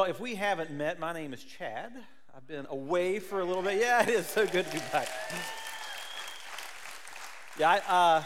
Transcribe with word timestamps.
Well, 0.00 0.08
if 0.08 0.18
we 0.18 0.34
haven't 0.34 0.70
met, 0.70 0.98
my 0.98 1.12
name 1.12 1.34
is 1.34 1.44
Chad. 1.44 1.92
I've 2.34 2.46
been 2.48 2.66
away 2.70 3.18
for 3.18 3.40
a 3.40 3.44
little 3.44 3.62
bit. 3.62 3.78
Yeah, 3.78 4.02
it 4.02 4.08
is 4.08 4.26
so 4.26 4.46
good 4.46 4.64
to 4.64 4.72
be 4.72 4.78
back. 4.90 5.06
Yeah, 7.58 7.68
I, 7.68 7.76
uh, 7.86 8.22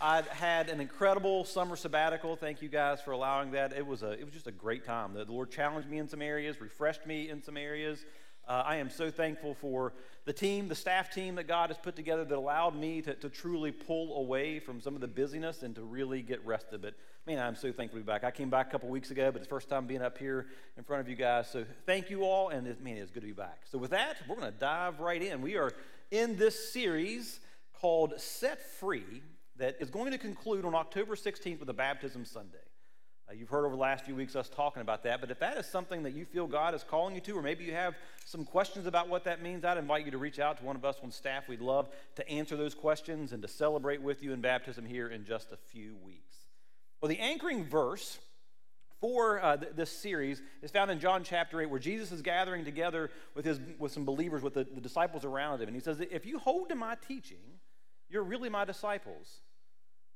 I 0.00 0.22
had 0.36 0.68
an 0.68 0.80
incredible 0.80 1.44
summer 1.44 1.74
sabbatical. 1.74 2.36
Thank 2.36 2.62
you 2.62 2.68
guys 2.68 3.00
for 3.00 3.10
allowing 3.10 3.50
that. 3.50 3.72
It 3.72 3.84
was, 3.84 4.04
a, 4.04 4.12
it 4.12 4.22
was 4.22 4.32
just 4.32 4.46
a 4.46 4.52
great 4.52 4.84
time. 4.84 5.12
The 5.12 5.24
Lord 5.24 5.50
challenged 5.50 5.90
me 5.90 5.98
in 5.98 6.06
some 6.06 6.22
areas, 6.22 6.60
refreshed 6.60 7.04
me 7.04 7.30
in 7.30 7.42
some 7.42 7.56
areas. 7.56 8.04
Uh, 8.48 8.62
I 8.64 8.76
am 8.76 8.88
so 8.88 9.10
thankful 9.10 9.54
for 9.54 9.92
the 10.24 10.32
team, 10.32 10.68
the 10.68 10.74
staff 10.74 11.12
team 11.12 11.34
that 11.34 11.46
God 11.46 11.68
has 11.68 11.76
put 11.76 11.94
together 11.94 12.24
that 12.24 12.36
allowed 12.36 12.74
me 12.74 13.02
to, 13.02 13.14
to 13.14 13.28
truly 13.28 13.72
pull 13.72 14.16
away 14.16 14.58
from 14.58 14.80
some 14.80 14.94
of 14.94 15.02
the 15.02 15.06
busyness 15.08 15.62
and 15.62 15.74
to 15.74 15.82
really 15.82 16.22
get 16.22 16.44
rested. 16.46 16.80
But 16.80 16.94
man, 17.26 17.38
I'm 17.38 17.54
so 17.54 17.72
thankful 17.72 17.98
to 17.98 18.04
be 18.04 18.10
back. 18.10 18.24
I 18.24 18.30
came 18.30 18.48
back 18.48 18.68
a 18.68 18.70
couple 18.70 18.88
weeks 18.88 19.10
ago, 19.10 19.30
but 19.30 19.40
it's 19.40 19.48
the 19.48 19.54
first 19.54 19.68
time 19.68 19.86
being 19.86 20.00
up 20.00 20.16
here 20.16 20.46
in 20.78 20.84
front 20.84 21.02
of 21.02 21.10
you 21.10 21.14
guys. 21.14 21.50
So 21.50 21.66
thank 21.84 22.08
you 22.08 22.24
all, 22.24 22.48
and 22.48 22.66
it, 22.66 22.82
man, 22.82 22.96
it's 22.96 23.10
good 23.10 23.20
to 23.20 23.26
be 23.26 23.32
back. 23.32 23.60
So 23.70 23.76
with 23.76 23.90
that, 23.90 24.16
we're 24.26 24.36
going 24.36 24.50
to 24.50 24.58
dive 24.58 24.98
right 24.98 25.22
in. 25.22 25.42
We 25.42 25.56
are 25.56 25.70
in 26.10 26.36
this 26.36 26.72
series 26.72 27.40
called 27.74 28.14
Set 28.16 28.62
Free 28.62 29.22
that 29.58 29.76
is 29.78 29.90
going 29.90 30.12
to 30.12 30.18
conclude 30.18 30.64
on 30.64 30.74
October 30.74 31.16
16th 31.16 31.60
with 31.60 31.68
a 31.68 31.74
baptism 31.74 32.24
Sunday. 32.24 32.58
Uh, 33.28 33.34
you've 33.34 33.48
heard 33.50 33.66
over 33.66 33.74
the 33.74 33.80
last 33.80 34.06
few 34.06 34.14
weeks 34.14 34.34
us 34.34 34.48
talking 34.48 34.80
about 34.80 35.02
that, 35.02 35.20
but 35.20 35.30
if 35.30 35.38
that 35.38 35.58
is 35.58 35.66
something 35.66 36.02
that 36.02 36.14
you 36.14 36.24
feel 36.24 36.46
God 36.46 36.74
is 36.74 36.82
calling 36.82 37.14
you 37.14 37.20
to, 37.22 37.32
or 37.32 37.42
maybe 37.42 37.62
you 37.62 37.72
have 37.72 37.94
some 38.24 38.42
questions 38.42 38.86
about 38.86 39.08
what 39.08 39.24
that 39.24 39.42
means, 39.42 39.66
I'd 39.66 39.76
invite 39.76 40.06
you 40.06 40.10
to 40.12 40.18
reach 40.18 40.38
out 40.38 40.56
to 40.58 40.64
one 40.64 40.76
of 40.76 40.84
us 40.84 40.96
on 41.02 41.10
staff. 41.10 41.46
We'd 41.46 41.60
love 41.60 41.90
to 42.16 42.26
answer 42.26 42.56
those 42.56 42.74
questions 42.74 43.32
and 43.32 43.42
to 43.42 43.48
celebrate 43.48 44.00
with 44.00 44.22
you 44.22 44.32
in 44.32 44.40
baptism 44.40 44.86
here 44.86 45.08
in 45.08 45.26
just 45.26 45.52
a 45.52 45.56
few 45.56 45.96
weeks. 46.02 46.36
Well, 47.02 47.10
the 47.10 47.18
anchoring 47.18 47.66
verse 47.66 48.18
for 48.98 49.44
uh, 49.44 49.58
th- 49.58 49.72
this 49.76 49.90
series 49.90 50.40
is 50.62 50.70
found 50.70 50.90
in 50.90 50.98
John 50.98 51.22
chapter 51.22 51.60
8, 51.60 51.66
where 51.66 51.78
Jesus 51.78 52.10
is 52.12 52.22
gathering 52.22 52.64
together 52.64 53.10
with, 53.34 53.44
his, 53.44 53.60
with 53.78 53.92
some 53.92 54.06
believers, 54.06 54.42
with 54.42 54.54
the, 54.54 54.64
the 54.64 54.80
disciples 54.80 55.26
around 55.26 55.60
him. 55.60 55.68
And 55.68 55.76
he 55.76 55.82
says, 55.82 56.00
If 56.00 56.24
you 56.24 56.38
hold 56.38 56.70
to 56.70 56.74
my 56.74 56.96
teaching, 57.06 57.60
you're 58.08 58.24
really 58.24 58.48
my 58.48 58.64
disciples. 58.64 59.42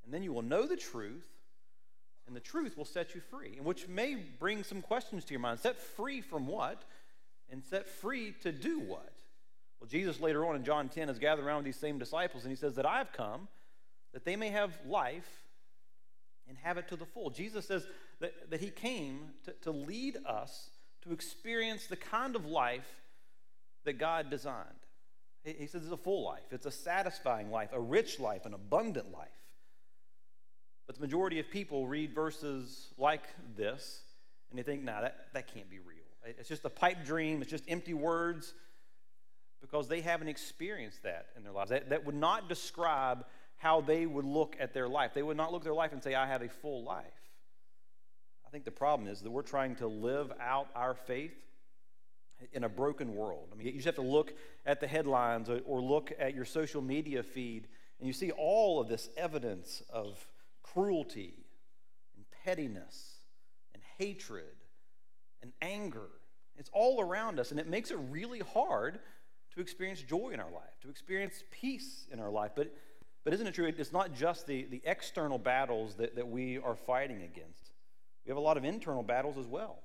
And 0.04 0.14
then 0.14 0.22
you 0.22 0.32
will 0.32 0.42
know 0.42 0.66
the 0.66 0.76
truth, 0.76 1.28
and 2.26 2.36
the 2.36 2.40
truth 2.40 2.76
will 2.76 2.84
set 2.84 3.14
you 3.14 3.20
free, 3.20 3.54
and 3.56 3.64
which 3.64 3.88
may 3.88 4.14
bring 4.14 4.62
some 4.64 4.82
questions 4.82 5.24
to 5.24 5.32
your 5.32 5.40
mind. 5.40 5.60
Set 5.60 5.78
free 5.78 6.20
from 6.20 6.46
what? 6.46 6.82
And 7.50 7.62
set 7.64 7.88
free 7.88 8.34
to 8.42 8.52
do 8.52 8.80
what? 8.80 9.12
Well, 9.80 9.88
Jesus 9.88 10.20
later 10.20 10.46
on 10.46 10.56
in 10.56 10.64
John 10.64 10.88
10 10.88 11.08
is 11.08 11.18
gathered 11.18 11.44
around 11.44 11.56
with 11.56 11.64
these 11.66 11.76
same 11.76 11.98
disciples, 11.98 12.44
and 12.44 12.52
he 12.52 12.56
says 12.56 12.76
that 12.76 12.86
I've 12.86 13.12
come 13.12 13.48
that 14.12 14.24
they 14.24 14.36
may 14.36 14.48
have 14.48 14.72
life 14.86 15.28
and 16.48 16.56
have 16.58 16.76
it 16.78 16.88
to 16.88 16.96
the 16.96 17.06
full. 17.06 17.30
Jesus 17.30 17.66
says 17.66 17.86
that, 18.20 18.50
that 18.50 18.60
he 18.60 18.70
came 18.70 19.30
to, 19.44 19.52
to 19.62 19.70
lead 19.70 20.18
us 20.26 20.70
to 21.02 21.12
experience 21.12 21.86
the 21.86 21.96
kind 21.96 22.36
of 22.36 22.46
life 22.46 22.88
that 23.84 23.94
God 23.94 24.30
designed. 24.30 24.68
He, 25.44 25.52
he 25.52 25.66
says 25.66 25.82
it's 25.82 25.92
a 25.92 25.96
full 25.96 26.24
life, 26.24 26.52
it's 26.52 26.66
a 26.66 26.70
satisfying 26.70 27.50
life, 27.50 27.70
a 27.72 27.80
rich 27.80 28.20
life, 28.20 28.46
an 28.46 28.54
abundant 28.54 29.12
life. 29.12 29.28
But 30.86 30.96
the 30.96 31.00
majority 31.00 31.38
of 31.38 31.50
people 31.50 31.86
read 31.86 32.14
verses 32.14 32.88
like 32.98 33.24
this 33.56 34.02
and 34.50 34.58
they 34.58 34.62
think, 34.62 34.82
nah, 34.82 35.00
that, 35.00 35.26
that 35.32 35.52
can't 35.52 35.70
be 35.70 35.78
real. 35.78 35.98
It's 36.24 36.48
just 36.48 36.64
a 36.64 36.70
pipe 36.70 37.04
dream, 37.04 37.42
it's 37.42 37.50
just 37.50 37.64
empty 37.68 37.94
words 37.94 38.54
because 39.60 39.88
they 39.88 40.00
haven't 40.00 40.28
experienced 40.28 41.02
that 41.04 41.26
in 41.36 41.42
their 41.42 41.52
lives. 41.52 41.70
That, 41.70 41.90
that 41.90 42.04
would 42.04 42.14
not 42.14 42.48
describe 42.48 43.24
how 43.56 43.80
they 43.80 44.06
would 44.06 44.24
look 44.24 44.56
at 44.60 44.74
their 44.74 44.88
life. 44.88 45.12
They 45.14 45.22
would 45.22 45.36
not 45.36 45.52
look 45.52 45.62
at 45.62 45.64
their 45.64 45.74
life 45.74 45.92
and 45.92 46.02
say, 46.02 46.14
I 46.14 46.26
have 46.26 46.42
a 46.42 46.48
full 46.48 46.84
life. 46.84 47.04
I 48.46 48.50
think 48.50 48.64
the 48.64 48.72
problem 48.72 49.08
is 49.08 49.20
that 49.20 49.30
we're 49.30 49.42
trying 49.42 49.76
to 49.76 49.86
live 49.86 50.32
out 50.40 50.68
our 50.74 50.94
faith 50.94 51.32
in 52.52 52.64
a 52.64 52.68
broken 52.68 53.14
world. 53.14 53.48
I 53.52 53.56
mean, 53.56 53.68
you 53.68 53.74
just 53.74 53.86
have 53.86 53.94
to 53.94 54.02
look 54.02 54.34
at 54.66 54.80
the 54.80 54.88
headlines 54.88 55.48
or, 55.48 55.60
or 55.64 55.80
look 55.80 56.12
at 56.18 56.34
your 56.34 56.44
social 56.44 56.82
media 56.82 57.22
feed, 57.22 57.68
and 57.98 58.06
you 58.06 58.12
see 58.12 58.32
all 58.32 58.80
of 58.80 58.88
this 58.88 59.08
evidence 59.16 59.82
of 59.88 60.26
cruelty 60.72 61.34
and 62.16 62.24
pettiness 62.44 63.16
and 63.74 63.82
hatred 63.98 64.56
and 65.42 65.52
anger. 65.60 66.08
It's 66.56 66.70
all 66.72 67.00
around 67.00 67.40
us, 67.40 67.50
and 67.50 67.58
it 67.58 67.68
makes 67.68 67.90
it 67.90 67.98
really 68.10 68.40
hard 68.40 69.00
to 69.54 69.60
experience 69.60 70.00
joy 70.02 70.30
in 70.30 70.40
our 70.40 70.50
life, 70.50 70.78
to 70.82 70.88
experience 70.88 71.42
peace 71.50 72.06
in 72.10 72.20
our 72.20 72.30
life. 72.30 72.52
But, 72.54 72.74
but 73.24 73.34
isn't 73.34 73.46
it 73.46 73.54
true? 73.54 73.66
It's 73.66 73.92
not 73.92 74.14
just 74.14 74.46
the, 74.46 74.64
the 74.64 74.82
external 74.84 75.38
battles 75.38 75.94
that, 75.96 76.16
that 76.16 76.28
we 76.28 76.58
are 76.58 76.76
fighting 76.76 77.22
against, 77.22 77.72
we 78.24 78.30
have 78.30 78.38
a 78.38 78.40
lot 78.40 78.56
of 78.56 78.64
internal 78.64 79.02
battles 79.02 79.36
as 79.36 79.46
well. 79.46 79.78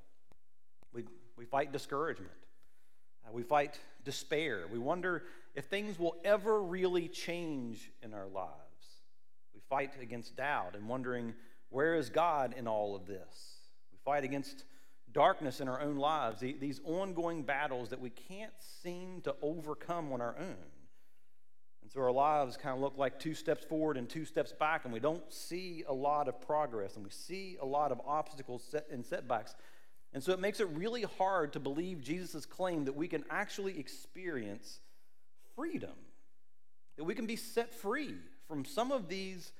We, 0.94 1.06
we 1.38 1.46
fight 1.46 1.72
discouragement, 1.72 2.32
uh, 3.26 3.32
we 3.34 3.44
fight 3.44 3.80
despair. 4.04 4.66
We 4.72 4.80
wonder 4.80 5.24
if 5.56 5.66
things 5.66 6.00
will 6.00 6.16
ever 6.24 6.62
really 6.62 7.08
change 7.08 7.92
in 8.02 8.14
our 8.14 8.28
lives. 8.28 8.67
Fight 9.70 9.94
against 10.02 10.36
doubt 10.36 10.76
and 10.76 10.88
wondering, 10.88 11.34
where 11.70 11.96
is 11.96 12.10
God 12.10 12.56
in 12.58 12.68
all 12.68 12.96
of 12.96 13.06
this? 13.06 13.60
We 13.92 13.98
fight 14.06 14.24
against 14.24 14.64
darkness 15.12 15.62
in 15.62 15.68
our 15.68 15.82
own 15.82 15.98
lives, 15.98 16.40
these 16.40 16.80
ongoing 16.84 17.44
battles 17.44 17.90
that 17.90 18.00
we 18.00 18.10
can't 18.10 18.54
seem 18.82 19.22
to 19.22 19.36
overcome 19.42 20.12
on 20.14 20.22
our 20.22 20.36
own. 20.38 20.56
And 21.82 21.92
so 21.92 22.02
our 22.02 22.12
lives 22.12 22.58
kind 22.58 22.76
of 22.76 22.82
look 22.82 22.98
like 22.98 23.18
two 23.20 23.34
steps 23.34 23.64
forward 23.64 23.98
and 23.98 24.10
two 24.10 24.26
steps 24.26 24.52
back, 24.52 24.84
and 24.84 24.94
we 24.94 25.00
don't 25.00 25.24
see 25.32 25.84
a 25.88 25.94
lot 25.94 26.28
of 26.28 26.40
progress, 26.42 26.96
and 26.96 27.04
we 27.04 27.12
see 27.12 27.58
a 27.62 27.66
lot 27.66 27.92
of 27.92 28.02
obstacles 28.06 28.76
and 28.92 29.06
setbacks. 29.06 29.56
And 30.14 30.22
so 30.22 30.34
it 30.34 30.40
makes 30.40 30.60
it 30.60 30.68
really 30.70 31.04
hard 31.18 31.54
to 31.54 31.60
believe 31.60 32.02
Jesus' 32.02 32.46
claim 32.46 32.86
that 32.86 32.96
we 32.96 33.08
can 33.08 33.24
actually 33.30 33.80
experience 33.80 34.80
freedom, 35.56 35.96
that 36.98 37.06
we 37.06 37.16
can 37.16 37.26
be 37.26 37.36
set 37.36 37.74
free 37.74 38.16
from 38.48 38.66
some 38.66 38.92
of 38.92 39.08
these 39.08 39.52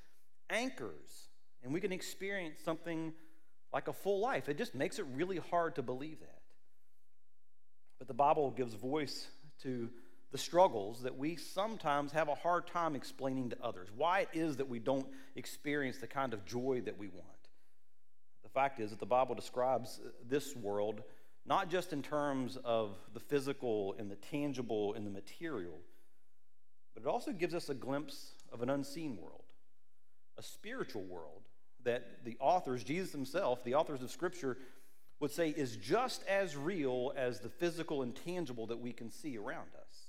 anchors 0.50 1.28
and 1.62 1.72
we 1.72 1.80
can 1.80 1.92
experience 1.92 2.60
something 2.64 3.12
like 3.72 3.88
a 3.88 3.92
full 3.92 4.20
life. 4.20 4.48
It 4.48 4.56
just 4.56 4.74
makes 4.74 4.98
it 4.98 5.06
really 5.14 5.38
hard 5.50 5.74
to 5.76 5.82
believe 5.82 6.20
that. 6.20 6.40
But 7.98 8.08
the 8.08 8.14
Bible 8.14 8.50
gives 8.50 8.74
voice 8.74 9.28
to 9.62 9.90
the 10.30 10.38
struggles 10.38 11.02
that 11.02 11.16
we 11.16 11.36
sometimes 11.36 12.12
have 12.12 12.28
a 12.28 12.34
hard 12.34 12.66
time 12.66 12.94
explaining 12.94 13.50
to 13.50 13.62
others. 13.62 13.88
Why 13.94 14.20
it 14.20 14.28
is 14.34 14.58
that 14.58 14.68
we 14.68 14.78
don't 14.78 15.06
experience 15.36 15.98
the 15.98 16.06
kind 16.06 16.32
of 16.32 16.44
joy 16.44 16.82
that 16.84 16.98
we 16.98 17.08
want. 17.08 17.26
The 18.42 18.50
fact 18.50 18.80
is 18.80 18.90
that 18.90 19.00
the 19.00 19.06
Bible 19.06 19.34
describes 19.34 20.00
uh, 20.04 20.10
this 20.28 20.54
world 20.54 21.02
not 21.44 21.70
just 21.70 21.94
in 21.94 22.02
terms 22.02 22.58
of 22.62 22.96
the 23.14 23.20
physical 23.20 23.94
and 23.98 24.10
the 24.10 24.16
tangible 24.16 24.92
and 24.94 25.06
the 25.06 25.10
material, 25.10 25.78
but 26.94 27.02
it 27.02 27.06
also 27.06 27.32
gives 27.32 27.54
us 27.54 27.70
a 27.70 27.74
glimpse 27.74 28.32
of 28.52 28.62
an 28.62 28.70
unseen 28.70 29.16
world, 29.16 29.44
a 30.36 30.42
spiritual 30.42 31.02
world 31.04 31.42
that 31.84 32.24
the 32.24 32.36
authors, 32.40 32.84
Jesus 32.84 33.12
himself, 33.12 33.64
the 33.64 33.74
authors 33.74 34.02
of 34.02 34.10
Scripture, 34.10 34.58
would 35.20 35.30
say 35.30 35.50
is 35.50 35.76
just 35.76 36.22
as 36.28 36.56
real 36.56 37.12
as 37.16 37.40
the 37.40 37.48
physical 37.48 38.02
and 38.02 38.14
tangible 38.14 38.66
that 38.66 38.80
we 38.80 38.92
can 38.92 39.10
see 39.10 39.36
around 39.36 39.68
us. 39.74 40.08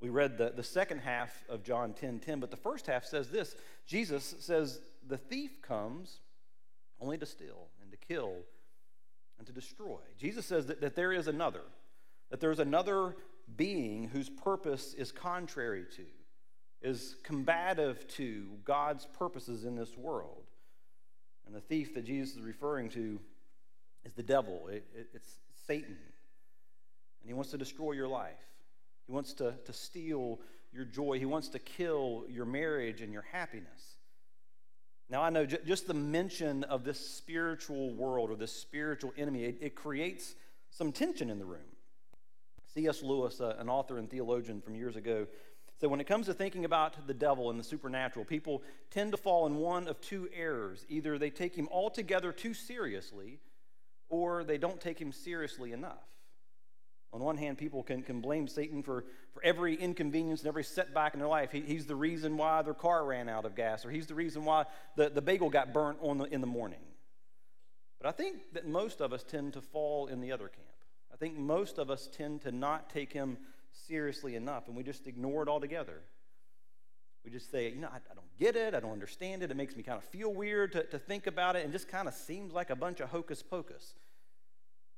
We 0.00 0.08
read 0.08 0.36
the, 0.36 0.52
the 0.54 0.64
second 0.64 0.98
half 0.98 1.44
of 1.48 1.62
John 1.62 1.92
10 1.92 2.20
10, 2.20 2.40
but 2.40 2.50
the 2.50 2.56
first 2.56 2.86
half 2.86 3.04
says 3.04 3.28
this 3.28 3.54
Jesus 3.86 4.34
says, 4.40 4.80
The 5.06 5.18
thief 5.18 5.62
comes 5.62 6.20
only 7.00 7.18
to 7.18 7.26
steal 7.26 7.68
and 7.80 7.90
to 7.90 7.96
kill 7.96 8.34
and 9.38 9.46
to 9.46 9.52
destroy. 9.52 10.00
Jesus 10.18 10.46
says 10.46 10.66
that, 10.66 10.80
that 10.80 10.96
there 10.96 11.12
is 11.12 11.28
another, 11.28 11.62
that 12.30 12.40
there's 12.40 12.58
another 12.58 13.16
being 13.56 14.08
whose 14.08 14.28
purpose 14.28 14.94
is 14.94 15.12
contrary 15.12 15.84
to, 15.96 16.04
is 16.82 17.16
combative 17.22 18.06
to 18.08 18.46
God's 18.64 19.06
purposes 19.06 19.64
in 19.64 19.76
this 19.76 19.96
world. 19.96 20.44
And 21.46 21.54
the 21.54 21.60
thief 21.60 21.94
that 21.94 22.04
Jesus 22.04 22.36
is 22.36 22.42
referring 22.42 22.88
to 22.90 23.20
is 24.04 24.12
the 24.12 24.22
devil, 24.22 24.68
it, 24.68 24.84
it, 24.94 25.08
it's 25.14 25.38
Satan. 25.66 25.96
And 27.20 27.28
he 27.28 27.34
wants 27.34 27.50
to 27.52 27.58
destroy 27.58 27.92
your 27.92 28.08
life, 28.08 28.32
he 29.06 29.12
wants 29.12 29.32
to, 29.34 29.54
to 29.64 29.72
steal 29.72 30.40
your 30.72 30.84
joy, 30.84 31.18
he 31.18 31.26
wants 31.26 31.48
to 31.48 31.58
kill 31.58 32.24
your 32.28 32.46
marriage 32.46 33.00
and 33.00 33.12
your 33.12 33.24
happiness. 33.30 33.96
Now, 35.10 35.22
I 35.22 35.30
know 35.30 35.44
j- 35.44 35.58
just 35.66 35.86
the 35.86 35.94
mention 35.94 36.64
of 36.64 36.84
this 36.84 36.98
spiritual 36.98 37.92
world 37.92 38.30
or 38.30 38.36
this 38.36 38.52
spiritual 38.52 39.12
enemy, 39.18 39.44
it, 39.44 39.58
it 39.60 39.74
creates 39.74 40.34
some 40.70 40.90
tension 40.90 41.28
in 41.28 41.38
the 41.38 41.44
room. 41.44 41.60
C.S. 42.74 43.02
Lewis, 43.02 43.40
uh, 43.40 43.56
an 43.58 43.68
author 43.68 43.98
and 43.98 44.08
theologian 44.08 44.62
from 44.62 44.74
years 44.74 44.96
ago, 44.96 45.26
said 45.82 45.90
when 45.90 46.00
it 46.00 46.06
comes 46.06 46.26
to 46.26 46.34
thinking 46.34 46.64
about 46.64 47.08
the 47.08 47.14
devil 47.14 47.50
and 47.50 47.58
the 47.58 47.64
supernatural, 47.64 48.24
people 48.24 48.62
tend 48.92 49.10
to 49.10 49.18
fall 49.18 49.46
in 49.48 49.56
one 49.56 49.88
of 49.88 50.00
two 50.00 50.28
errors. 50.32 50.86
Either 50.88 51.18
they 51.18 51.28
take 51.28 51.56
him 51.56 51.68
altogether 51.72 52.30
too 52.30 52.54
seriously, 52.54 53.40
or 54.08 54.44
they 54.44 54.58
don't 54.58 54.80
take 54.80 55.00
him 55.00 55.10
seriously 55.10 55.72
enough. 55.72 56.04
On 57.12 57.20
one 57.20 57.36
hand, 57.36 57.58
people 57.58 57.82
can, 57.82 58.02
can 58.02 58.20
blame 58.20 58.46
Satan 58.46 58.84
for, 58.84 59.04
for 59.34 59.42
every 59.42 59.74
inconvenience 59.74 60.42
and 60.42 60.48
every 60.48 60.62
setback 60.62 61.14
in 61.14 61.18
their 61.18 61.28
life. 61.28 61.50
He, 61.50 61.62
he's 61.62 61.86
the 61.86 61.96
reason 61.96 62.36
why 62.36 62.62
their 62.62 62.74
car 62.74 63.04
ran 63.04 63.28
out 63.28 63.44
of 63.44 63.56
gas, 63.56 63.84
or 63.84 63.90
he's 63.90 64.06
the 64.06 64.14
reason 64.14 64.44
why 64.44 64.66
the, 64.94 65.10
the 65.10 65.20
bagel 65.20 65.50
got 65.50 65.72
burnt 65.72 65.98
on 66.00 66.16
the, 66.16 66.24
in 66.26 66.40
the 66.40 66.46
morning. 66.46 66.78
But 68.00 68.08
I 68.08 68.12
think 68.12 68.52
that 68.52 68.68
most 68.68 69.00
of 69.00 69.12
us 69.12 69.24
tend 69.24 69.54
to 69.54 69.60
fall 69.60 70.06
in 70.06 70.20
the 70.20 70.30
other 70.30 70.46
camp. 70.46 70.68
I 71.12 71.16
think 71.16 71.36
most 71.36 71.78
of 71.78 71.90
us 71.90 72.08
tend 72.16 72.42
to 72.42 72.52
not 72.52 72.88
take 72.88 73.12
him 73.12 73.36
seriously 73.86 74.36
enough, 74.36 74.68
and 74.68 74.76
we 74.76 74.82
just 74.82 75.06
ignore 75.06 75.42
it 75.42 75.48
altogether. 75.48 76.02
We 77.24 77.30
just 77.30 77.50
say, 77.50 77.70
you 77.70 77.80
know, 77.80 77.88
I, 77.88 77.96
I, 77.96 78.14
don't 78.14 78.38
get 78.38 78.56
it, 78.56 78.74
I 78.74 78.80
don't 78.80 78.92
understand 78.92 79.42
it, 79.42 79.50
it 79.50 79.56
makes 79.56 79.76
me 79.76 79.82
kind 79.82 79.98
of 79.98 80.04
feel 80.04 80.32
weird 80.32 80.72
to, 80.72 80.84
to 80.84 80.98
think 80.98 81.26
about 81.26 81.56
it, 81.56 81.64
and 81.64 81.72
just 81.72 81.88
kind 81.88 82.08
of 82.08 82.14
seems 82.14 82.52
like 82.52 82.70
a 82.70 82.76
bunch 82.76 83.00
of 83.00 83.10
hocus 83.10 83.42
pocus. 83.42 83.94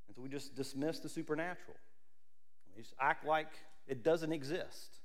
And 0.07 0.15
so 0.15 0.21
we 0.21 0.29
just 0.29 0.55
dismiss 0.55 0.99
the 0.99 1.09
supernatural. 1.09 1.77
We 2.75 2.81
just 2.81 2.95
act 2.99 3.25
like 3.25 3.49
it 3.87 4.03
doesn't 4.03 4.31
exist. 4.31 4.99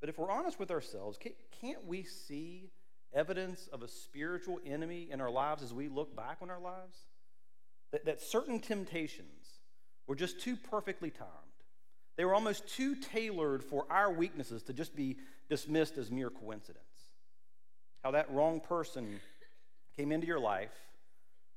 But 0.00 0.08
if 0.08 0.18
we're 0.18 0.30
honest 0.30 0.58
with 0.58 0.70
ourselves, 0.70 1.18
can't 1.60 1.86
we 1.86 2.02
see 2.02 2.70
evidence 3.14 3.68
of 3.72 3.82
a 3.82 3.88
spiritual 3.88 4.58
enemy 4.66 5.08
in 5.10 5.20
our 5.20 5.30
lives 5.30 5.62
as 5.62 5.72
we 5.72 5.88
look 5.88 6.16
back 6.16 6.38
on 6.40 6.50
our 6.50 6.60
lives? 6.60 6.96
That, 7.92 8.06
that 8.06 8.20
certain 8.20 8.58
temptations 8.58 9.60
were 10.06 10.16
just 10.16 10.40
too 10.40 10.56
perfectly 10.56 11.10
timed. 11.10 11.30
They 12.16 12.24
were 12.24 12.34
almost 12.34 12.68
too 12.68 12.94
tailored 12.96 13.64
for 13.64 13.86
our 13.90 14.12
weaknesses 14.12 14.62
to 14.64 14.72
just 14.72 14.94
be 14.94 15.16
dismissed 15.48 15.96
as 15.98 16.10
mere 16.10 16.30
coincidence. 16.30 16.84
How 18.02 18.10
that 18.12 18.30
wrong 18.30 18.60
person 18.60 19.20
came 19.96 20.12
into 20.12 20.26
your 20.26 20.40
life 20.40 20.72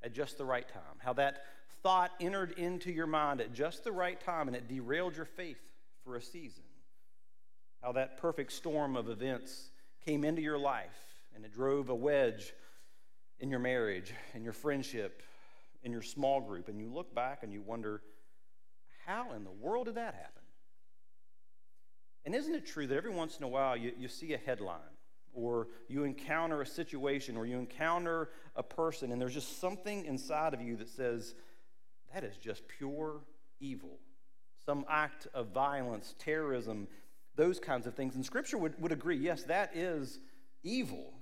at 0.04 0.14
just 0.14 0.38
the 0.38 0.46
right 0.46 0.68
time. 0.68 1.00
How 1.00 1.14
that 1.14 1.44
thought 1.82 2.12
entered 2.20 2.52
into 2.58 2.92
your 2.92 3.08
mind 3.08 3.42
at 3.42 3.54
just 3.54 3.84
the 3.84 3.92
right 3.92 4.20
time 4.20 4.48
and 4.48 4.56
it 4.56 4.68
derailed 4.68 5.16
your 5.16 5.26
faith 5.26 5.60
for 6.04 6.16
a 6.16 6.22
season. 6.22 6.64
How 7.82 7.92
that 7.94 8.18
perfect 8.18 8.52
storm 8.52 8.96
of 8.96 9.10
events 9.10 9.70
came 10.06 10.24
into 10.24 10.42
your 10.42 10.58
life 10.58 10.96
and 11.36 11.44
it 11.44 11.54
drove 11.54 11.90
a 11.90 11.96
wedge 11.96 12.54
in 13.40 13.50
your 13.50 13.60
marriage, 13.60 14.14
in 14.34 14.44
your 14.44 14.54
friendship, 14.54 15.22
in 15.84 15.92
your 15.92 16.02
small 16.02 16.42
group, 16.42 16.70
and 16.70 16.80
you 16.80 16.92
look 16.92 17.14
back 17.14 17.44
and 17.44 17.52
you 17.52 17.62
wonder, 17.62 18.02
how 19.06 19.34
in 19.34 19.44
the 19.44 19.52
world 19.52 19.86
did 19.86 19.96
that 19.96 20.16
happen? 20.16 20.42
And 22.26 22.34
isn't 22.34 22.54
it 22.54 22.66
true 22.66 22.88
that 22.88 22.96
every 22.96 23.12
once 23.12 23.38
in 23.38 23.44
a 23.44 23.48
while 23.48 23.78
you, 23.78 23.92
you 23.98 24.08
see 24.08 24.34
a 24.34 24.38
headline 24.38 24.80
or 25.34 25.68
you 25.88 26.04
encounter 26.04 26.62
a 26.62 26.66
situation 26.66 27.38
or 27.38 27.46
you 27.46 27.58
encounter 27.58 28.30
a 28.56 28.64
person 28.64 29.12
and 29.12 29.22
there's 29.22 29.34
just 29.34 29.60
something 29.60 30.06
inside 30.06 30.54
of 30.54 30.62
you 30.62 30.76
that 30.78 30.90
says, 30.90 31.36
that 32.14 32.24
is 32.24 32.38
just 32.38 32.68
pure 32.68 33.22
evil. 33.60 34.00
Some 34.66 34.86
act 34.90 35.28
of 35.34 35.50
violence, 35.50 36.16
terrorism, 36.18 36.88
those 37.36 37.60
kinds 37.60 37.86
of 37.86 37.94
things. 37.94 38.16
And 38.16 38.26
Scripture 38.26 38.58
would, 38.58 38.82
would 38.82 38.92
agree 38.92 39.18
yes, 39.18 39.44
that 39.44 39.76
is 39.76 40.20
evil. 40.64 41.14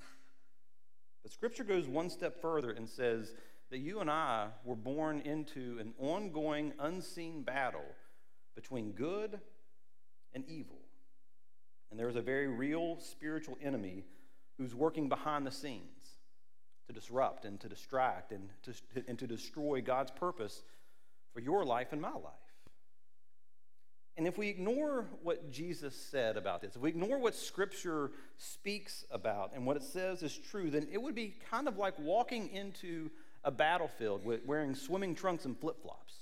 But 1.23 1.31
Scripture 1.31 1.63
goes 1.63 1.87
one 1.87 2.09
step 2.09 2.39
further 2.41 2.71
and 2.71 2.87
says 2.87 3.35
that 3.71 3.79
you 3.79 3.99
and 3.99 4.09
I 4.09 4.49
were 4.63 4.75
born 4.75 5.21
into 5.21 5.79
an 5.79 5.93
ongoing, 5.97 6.73
unseen 6.79 7.41
battle 7.41 7.95
between 8.55 8.91
good 8.91 9.39
and 10.33 10.45
evil. 10.47 10.82
And 11.93 11.99
there 11.99 12.09
is 12.09 12.15
a 12.15 12.23
very 12.23 12.47
real 12.47 12.97
spiritual 12.99 13.55
enemy 13.61 14.03
who's 14.57 14.73
working 14.73 15.09
behind 15.09 15.45
the 15.45 15.51
scenes 15.51 16.17
to 16.87 16.91
disrupt 16.91 17.45
and 17.45 17.59
to 17.59 17.69
distract 17.69 18.31
and 18.31 18.49
to, 18.63 18.73
and 19.07 19.19
to 19.19 19.27
destroy 19.27 19.79
God's 19.79 20.09
purpose 20.09 20.63
for 21.35 21.39
your 21.39 21.63
life 21.63 21.89
and 21.91 22.01
my 22.01 22.09
life. 22.09 22.33
And 24.17 24.25
if 24.25 24.39
we 24.39 24.49
ignore 24.49 25.05
what 25.21 25.51
Jesus 25.51 25.95
said 25.95 26.35
about 26.35 26.61
this, 26.61 26.75
if 26.75 26.81
we 26.81 26.89
ignore 26.89 27.19
what 27.19 27.35
Scripture 27.35 28.09
speaks 28.37 29.05
about 29.11 29.51
and 29.53 29.63
what 29.63 29.77
it 29.77 29.83
says 29.83 30.23
is 30.23 30.35
true, 30.35 30.71
then 30.71 30.87
it 30.91 30.99
would 30.99 31.13
be 31.13 31.35
kind 31.51 31.67
of 31.67 31.77
like 31.77 31.93
walking 31.99 32.49
into 32.49 33.11
a 33.43 33.51
battlefield 33.51 34.25
wearing 34.47 34.73
swimming 34.73 35.13
trunks 35.13 35.45
and 35.45 35.55
flip 35.59 35.79
flops. 35.83 36.15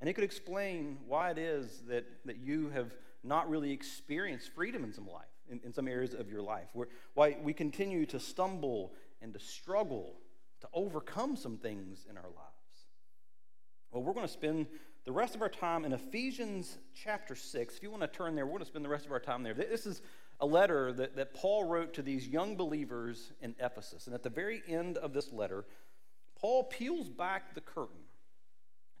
And 0.00 0.08
it 0.08 0.14
could 0.14 0.24
explain 0.24 0.96
why 1.06 1.32
it 1.32 1.36
is 1.36 1.82
that, 1.88 2.06
that 2.24 2.38
you 2.38 2.70
have 2.70 2.94
not 3.26 3.48
really 3.48 3.72
experience 3.72 4.46
freedom 4.46 4.84
in 4.84 4.92
some 4.92 5.06
life, 5.06 5.24
in, 5.50 5.60
in 5.64 5.72
some 5.72 5.88
areas 5.88 6.14
of 6.14 6.30
your 6.30 6.42
life, 6.42 6.68
where, 6.72 6.88
why 7.14 7.36
we 7.42 7.52
continue 7.52 8.06
to 8.06 8.20
stumble 8.20 8.92
and 9.20 9.32
to 9.34 9.40
struggle 9.40 10.16
to 10.60 10.68
overcome 10.72 11.36
some 11.36 11.56
things 11.56 12.06
in 12.08 12.16
our 12.16 12.24
lives. 12.24 12.36
Well, 13.90 14.02
we're 14.02 14.14
going 14.14 14.26
to 14.26 14.32
spend 14.32 14.66
the 15.04 15.12
rest 15.12 15.34
of 15.34 15.42
our 15.42 15.48
time 15.48 15.84
in 15.84 15.92
Ephesians 15.92 16.78
chapter 16.94 17.34
6. 17.34 17.76
If 17.76 17.82
you 17.82 17.90
want 17.90 18.02
to 18.02 18.08
turn 18.08 18.34
there, 18.34 18.44
we're 18.44 18.52
going 18.52 18.64
to 18.64 18.66
spend 18.66 18.84
the 18.84 18.88
rest 18.90 19.06
of 19.06 19.12
our 19.12 19.20
time 19.20 19.42
there. 19.42 19.54
This 19.54 19.86
is 19.86 20.02
a 20.40 20.46
letter 20.46 20.92
that, 20.92 21.16
that 21.16 21.32
Paul 21.32 21.64
wrote 21.64 21.94
to 21.94 22.02
these 22.02 22.26
young 22.26 22.56
believers 22.56 23.32
in 23.40 23.54
Ephesus. 23.60 24.06
And 24.06 24.14
at 24.14 24.22
the 24.22 24.30
very 24.30 24.62
end 24.68 24.98
of 24.98 25.12
this 25.12 25.32
letter, 25.32 25.64
Paul 26.38 26.64
peels 26.64 27.08
back 27.08 27.54
the 27.54 27.60
curtain 27.60 28.02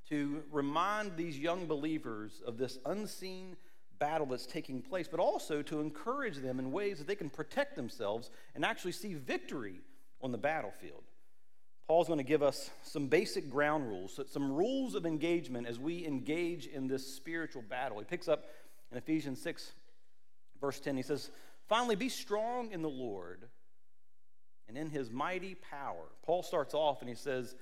to 0.08 0.44
remind 0.50 1.16
these 1.16 1.38
young 1.38 1.66
believers 1.66 2.40
of 2.46 2.56
this 2.56 2.78
unseen 2.86 3.56
battle 3.98 4.26
that's 4.26 4.46
taking 4.46 4.82
place, 4.82 5.08
but 5.08 5.20
also 5.20 5.62
to 5.62 5.80
encourage 5.80 6.36
them 6.36 6.58
in 6.58 6.72
ways 6.72 6.98
that 6.98 7.06
they 7.06 7.14
can 7.14 7.30
protect 7.30 7.76
themselves 7.76 8.30
and 8.54 8.64
actually 8.64 8.92
see 8.92 9.14
victory 9.14 9.80
on 10.22 10.32
the 10.32 10.38
battlefield. 10.38 11.02
Paul's 11.86 12.08
going 12.08 12.18
to 12.18 12.24
give 12.24 12.42
us 12.42 12.70
some 12.82 13.06
basic 13.06 13.48
ground 13.48 13.86
rules, 13.86 14.18
some 14.30 14.52
rules 14.52 14.94
of 14.94 15.06
engagement 15.06 15.68
as 15.68 15.78
we 15.78 16.04
engage 16.04 16.66
in 16.66 16.88
this 16.88 17.06
spiritual 17.14 17.62
battle. 17.62 17.98
He 17.98 18.04
picks 18.04 18.26
up 18.26 18.44
in 18.90 18.98
Ephesians 18.98 19.40
6, 19.42 19.72
verse 20.60 20.80
10, 20.80 20.96
he 20.96 21.02
says, 21.02 21.30
Finally, 21.68 21.96
be 21.96 22.08
strong 22.08 22.70
in 22.72 22.82
the 22.82 22.88
Lord 22.88 23.44
and 24.68 24.76
in 24.76 24.90
his 24.90 25.10
mighty 25.10 25.54
power. 25.54 26.04
Paul 26.24 26.42
starts 26.42 26.74
off 26.74 27.00
and 27.00 27.08
he 27.08 27.14
says, 27.14 27.54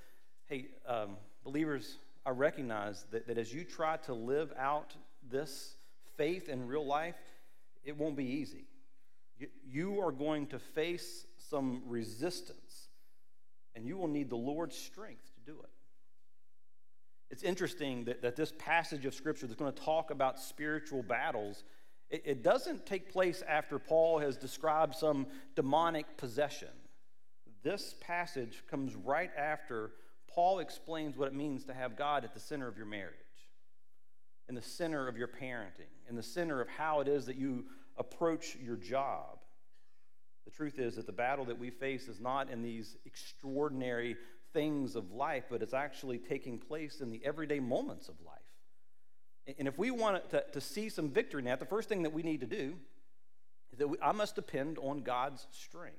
Hey, 0.46 0.66
um, 0.86 1.16
believers, 1.42 1.96
I 2.26 2.30
recognize 2.30 3.04
that, 3.10 3.26
that 3.26 3.38
as 3.38 3.52
you 3.52 3.64
try 3.64 3.96
to 3.98 4.14
live 4.14 4.52
out 4.58 4.94
this 5.30 5.76
faith 6.16 6.48
in 6.48 6.66
real 6.66 6.86
life, 6.86 7.16
it 7.84 7.96
won't 7.96 8.16
be 8.16 8.24
easy. 8.24 8.66
You, 9.66 10.00
are 10.00 10.12
going 10.12 10.46
to 10.48 10.58
face 10.58 11.26
some 11.50 11.82
resistance 11.86 12.88
and 13.74 13.86
you 13.86 13.96
will 13.96 14.08
need 14.08 14.30
the 14.30 14.36
Lord's 14.36 14.76
strength 14.76 15.24
to 15.34 15.52
do 15.52 15.58
it. 15.58 15.70
It's 17.30 17.42
interesting 17.42 18.04
that, 18.04 18.22
that 18.22 18.36
this 18.36 18.52
passage 18.58 19.04
of 19.06 19.14
Scripture 19.14 19.46
that's 19.46 19.58
going 19.58 19.72
to 19.72 19.82
talk 19.82 20.10
about 20.10 20.38
spiritual 20.38 21.02
battles, 21.02 21.64
it, 22.10 22.22
it 22.24 22.42
doesn't 22.44 22.86
take 22.86 23.12
place 23.12 23.42
after 23.48 23.78
Paul 23.78 24.20
has 24.20 24.36
described 24.36 24.94
some 24.94 25.26
demonic 25.56 26.16
possession. 26.16 26.68
This 27.64 27.96
passage 28.00 28.62
comes 28.70 28.94
right 28.94 29.30
after 29.36 29.90
Paul 30.28 30.58
explains 30.58 31.16
what 31.16 31.28
it 31.28 31.34
means 31.34 31.64
to 31.64 31.74
have 31.74 31.96
God 31.96 32.24
at 32.24 32.34
the 32.34 32.40
center 32.40 32.68
of 32.68 32.76
your 32.76 32.86
marriage, 32.86 33.14
in 34.48 34.54
the 34.54 34.62
center 34.62 35.08
of 35.08 35.16
your 35.16 35.28
parenting, 35.28 35.90
in 36.08 36.16
the 36.16 36.22
center 36.22 36.60
of 36.60 36.68
how 36.68 37.00
it 37.00 37.08
is 37.08 37.26
that 37.26 37.36
you 37.36 37.64
approach 37.96 38.56
your 38.56 38.76
job. 38.76 39.38
The 40.44 40.50
truth 40.50 40.78
is 40.78 40.96
that 40.96 41.06
the 41.06 41.12
battle 41.12 41.46
that 41.46 41.58
we 41.58 41.70
face 41.70 42.08
is 42.08 42.20
not 42.20 42.50
in 42.50 42.62
these 42.62 42.96
extraordinary 43.06 44.16
things 44.52 44.94
of 44.94 45.10
life, 45.12 45.44
but 45.50 45.62
it's 45.62 45.74
actually 45.74 46.18
taking 46.18 46.58
place 46.58 47.00
in 47.00 47.10
the 47.10 47.20
everyday 47.24 47.60
moments 47.60 48.08
of 48.08 48.14
life. 48.24 48.34
And 49.58 49.68
if 49.68 49.78
we 49.78 49.90
want 49.90 50.30
to, 50.30 50.44
to 50.52 50.60
see 50.60 50.88
some 50.88 51.10
victory 51.10 51.40
in 51.40 51.46
that, 51.46 51.60
the 51.60 51.66
first 51.66 51.88
thing 51.88 52.02
that 52.02 52.12
we 52.12 52.22
need 52.22 52.40
to 52.40 52.46
do 52.46 52.74
is 53.72 53.78
that 53.78 53.88
we, 53.88 53.98
I 54.02 54.12
must 54.12 54.34
depend 54.34 54.78
on 54.78 55.02
God's 55.02 55.46
strength. 55.50 55.98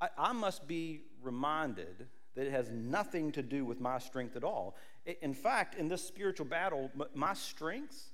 I, 0.00 0.08
I 0.18 0.32
must 0.32 0.66
be 0.66 1.02
reminded 1.22 2.08
that 2.34 2.46
it 2.46 2.52
has 2.52 2.70
nothing 2.70 3.32
to 3.32 3.42
do 3.42 3.64
with 3.64 3.80
my 3.80 3.98
strength 3.98 4.36
at 4.36 4.44
all. 4.44 4.76
In 5.06 5.34
fact, 5.34 5.74
in 5.74 5.88
this 5.88 6.06
spiritual 6.06 6.46
battle, 6.46 6.90
my 7.14 7.34
strengths 7.34 8.10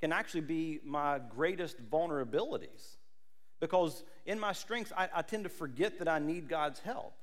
can 0.00 0.12
actually 0.12 0.42
be 0.42 0.80
my 0.84 1.18
greatest 1.18 1.88
vulnerabilities. 1.90 2.96
Because 3.60 4.04
in 4.26 4.38
my 4.38 4.52
strengths, 4.52 4.92
I, 4.96 5.08
I 5.14 5.22
tend 5.22 5.44
to 5.44 5.50
forget 5.50 5.98
that 5.98 6.08
I 6.08 6.18
need 6.18 6.48
God's 6.48 6.80
help. 6.80 7.14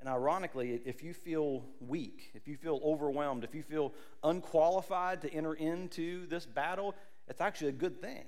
And 0.00 0.08
ironically, 0.08 0.82
if 0.84 1.02
you 1.02 1.14
feel 1.14 1.64
weak, 1.80 2.32
if 2.34 2.46
you 2.46 2.56
feel 2.56 2.78
overwhelmed, 2.84 3.42
if 3.42 3.54
you 3.54 3.62
feel 3.62 3.94
unqualified 4.22 5.22
to 5.22 5.32
enter 5.32 5.54
into 5.54 6.26
this 6.26 6.44
battle, 6.44 6.94
it's 7.26 7.40
actually 7.40 7.68
a 7.68 7.72
good 7.72 8.00
thing 8.02 8.24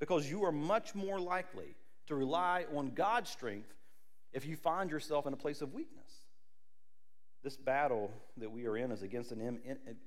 because 0.00 0.30
you 0.30 0.44
are 0.44 0.52
much 0.52 0.94
more 0.94 1.18
likely 1.18 1.76
to 2.08 2.14
rely 2.14 2.66
on 2.74 2.90
God's 2.90 3.30
strength 3.30 3.72
if 4.32 4.44
you 4.44 4.56
find 4.56 4.90
yourself 4.90 5.26
in 5.26 5.32
a 5.32 5.36
place 5.36 5.62
of 5.62 5.72
weakness. 5.72 6.07
This 7.42 7.56
battle 7.56 8.10
that 8.36 8.50
we 8.50 8.66
are 8.66 8.76
in 8.76 8.90
is 8.90 9.02
against 9.02 9.32
an, 9.32 9.60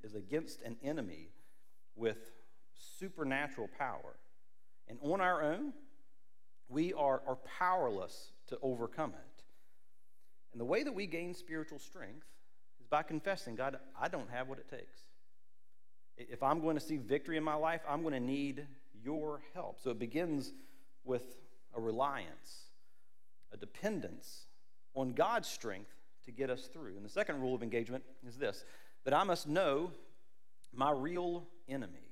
is 0.03 0.15
against 0.15 0.61
an 0.63 0.75
enemy 0.83 1.29
with 1.95 2.31
supernatural 2.99 3.69
power. 3.77 4.15
And 4.87 4.99
on 5.01 5.21
our 5.21 5.41
own, 5.41 5.73
we 6.67 6.93
are, 6.93 7.21
are 7.27 7.37
powerless 7.59 8.31
to 8.47 8.57
overcome 8.61 9.11
it. 9.11 9.43
And 10.51 10.59
the 10.59 10.65
way 10.65 10.83
that 10.83 10.93
we 10.93 11.05
gain 11.05 11.33
spiritual 11.33 11.79
strength 11.79 12.27
is 12.81 12.87
by 12.87 13.03
confessing, 13.03 13.55
God, 13.55 13.77
I 13.99 14.09
don't 14.09 14.29
have 14.29 14.49
what 14.49 14.59
it 14.59 14.69
takes. 14.69 14.99
If 16.17 16.43
I'm 16.43 16.61
going 16.61 16.75
to 16.75 16.83
see 16.83 16.97
victory 16.97 17.37
in 17.37 17.43
my 17.43 17.55
life, 17.55 17.81
I'm 17.87 18.01
going 18.01 18.13
to 18.13 18.19
need 18.19 18.67
your 19.03 19.41
help. 19.53 19.79
So 19.81 19.91
it 19.91 19.99
begins 19.99 20.51
with 21.05 21.23
a 21.75 21.79
reliance, 21.79 22.67
a 23.53 23.57
dependence 23.57 24.47
on 24.93 25.13
God's 25.13 25.47
strength 25.47 25.93
to 26.25 26.31
get 26.31 26.49
us 26.49 26.69
through. 26.71 26.95
And 26.95 27.05
the 27.05 27.09
second 27.09 27.41
rule 27.41 27.55
of 27.55 27.63
engagement 27.63 28.03
is 28.27 28.37
this 28.37 28.65
that 29.03 29.13
I 29.13 29.23
must 29.23 29.47
know 29.47 29.91
my 30.73 30.91
real 30.91 31.47
enemy. 31.67 32.07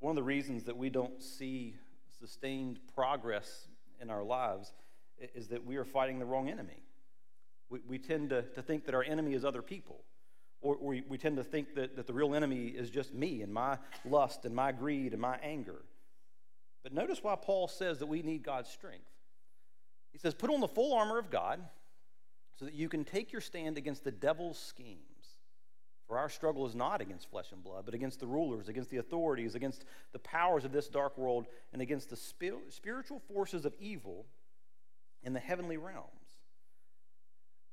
One 0.00 0.10
of 0.10 0.16
the 0.16 0.22
reasons 0.22 0.64
that 0.64 0.76
we 0.76 0.90
don't 0.90 1.22
see 1.22 1.74
sustained 2.18 2.80
progress 2.94 3.68
in 4.00 4.10
our 4.10 4.22
lives 4.22 4.72
is 5.34 5.48
that 5.48 5.64
we 5.64 5.76
are 5.76 5.84
fighting 5.84 6.18
the 6.18 6.24
wrong 6.24 6.50
enemy. 6.50 6.82
We, 7.70 7.80
we 7.86 7.98
tend 7.98 8.30
to, 8.30 8.42
to 8.42 8.62
think 8.62 8.84
that 8.86 8.94
our 8.94 9.02
enemy 9.02 9.34
is 9.34 9.44
other 9.44 9.62
people. 9.62 10.02
Or, 10.60 10.76
we, 10.80 11.02
we 11.08 11.18
tend 11.18 11.36
to 11.36 11.44
think 11.44 11.74
that, 11.76 11.96
that 11.96 12.06
the 12.06 12.12
real 12.12 12.34
enemy 12.34 12.66
is 12.66 12.90
just 12.90 13.14
me 13.14 13.42
and 13.42 13.52
my 13.52 13.78
lust 14.04 14.44
and 14.44 14.54
my 14.54 14.72
greed 14.72 15.12
and 15.12 15.20
my 15.20 15.36
anger. 15.42 15.82
But 16.82 16.92
notice 16.92 17.22
why 17.22 17.36
Paul 17.36 17.68
says 17.68 17.98
that 17.98 18.06
we 18.06 18.22
need 18.22 18.42
God's 18.42 18.68
strength. 18.68 19.04
He 20.12 20.18
says, 20.18 20.34
Put 20.34 20.50
on 20.50 20.60
the 20.60 20.68
full 20.68 20.94
armor 20.94 21.18
of 21.18 21.30
God 21.30 21.60
so 22.56 22.64
that 22.64 22.74
you 22.74 22.88
can 22.88 23.04
take 23.04 23.32
your 23.32 23.40
stand 23.40 23.76
against 23.78 24.04
the 24.04 24.10
devil's 24.10 24.58
schemes. 24.58 25.00
For 26.06 26.18
our 26.18 26.28
struggle 26.28 26.66
is 26.66 26.74
not 26.74 27.00
against 27.00 27.30
flesh 27.30 27.50
and 27.52 27.64
blood, 27.64 27.84
but 27.86 27.94
against 27.94 28.20
the 28.20 28.26
rulers, 28.26 28.68
against 28.68 28.90
the 28.90 28.98
authorities, 28.98 29.54
against 29.54 29.84
the 30.12 30.18
powers 30.18 30.64
of 30.64 30.72
this 30.72 30.88
dark 30.88 31.16
world, 31.16 31.46
and 31.72 31.80
against 31.80 32.10
the 32.10 32.16
spiritual 32.16 33.20
forces 33.32 33.64
of 33.64 33.74
evil 33.80 34.26
in 35.22 35.32
the 35.32 35.40
heavenly 35.40 35.78
realms. 35.78 36.10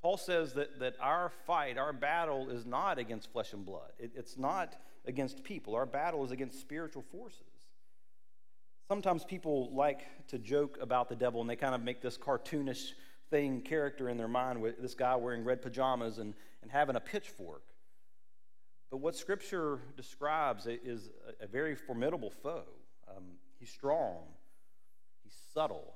Paul 0.01 0.17
says 0.17 0.53
that, 0.53 0.79
that 0.79 0.95
our 1.00 1.31
fight, 1.45 1.77
our 1.77 1.93
battle, 1.93 2.50
is 2.50 2.65
not 2.65 2.97
against 2.97 3.31
flesh 3.31 3.53
and 3.53 3.65
blood. 3.65 3.91
It, 4.00 4.11
it's 4.15 4.38
not 4.38 4.75
against 5.05 5.43
people. 5.43 5.75
Our 5.75 5.85
battle 5.85 6.23
is 6.23 6.31
against 6.31 6.59
spiritual 6.59 7.03
forces. 7.03 7.41
Sometimes 8.88 9.23
people 9.23 9.73
like 9.73 10.01
to 10.29 10.39
joke 10.39 10.77
about 10.81 11.07
the 11.07 11.15
devil 11.15 11.39
and 11.39 11.50
they 11.50 11.55
kind 11.55 11.75
of 11.75 11.81
make 11.81 12.01
this 12.01 12.17
cartoonish 12.17 12.93
thing, 13.31 13.61
character 13.61 14.09
in 14.09 14.17
their 14.17 14.27
mind 14.27 14.61
with 14.61 14.79
this 14.79 14.93
guy 14.93 15.15
wearing 15.15 15.43
red 15.43 15.61
pajamas 15.61 16.19
and, 16.19 16.35
and 16.61 16.69
having 16.69 16.95
a 16.95 17.00
pitchfork. 17.00 17.63
But 18.91 18.97
what 18.97 19.15
Scripture 19.15 19.79
describes 19.95 20.67
is 20.67 21.09
a, 21.39 21.45
a 21.45 21.47
very 21.47 21.75
formidable 21.75 22.29
foe. 22.29 22.65
Um, 23.07 23.23
he's 23.59 23.69
strong, 23.69 24.19
he's 25.23 25.33
subtle. 25.53 25.95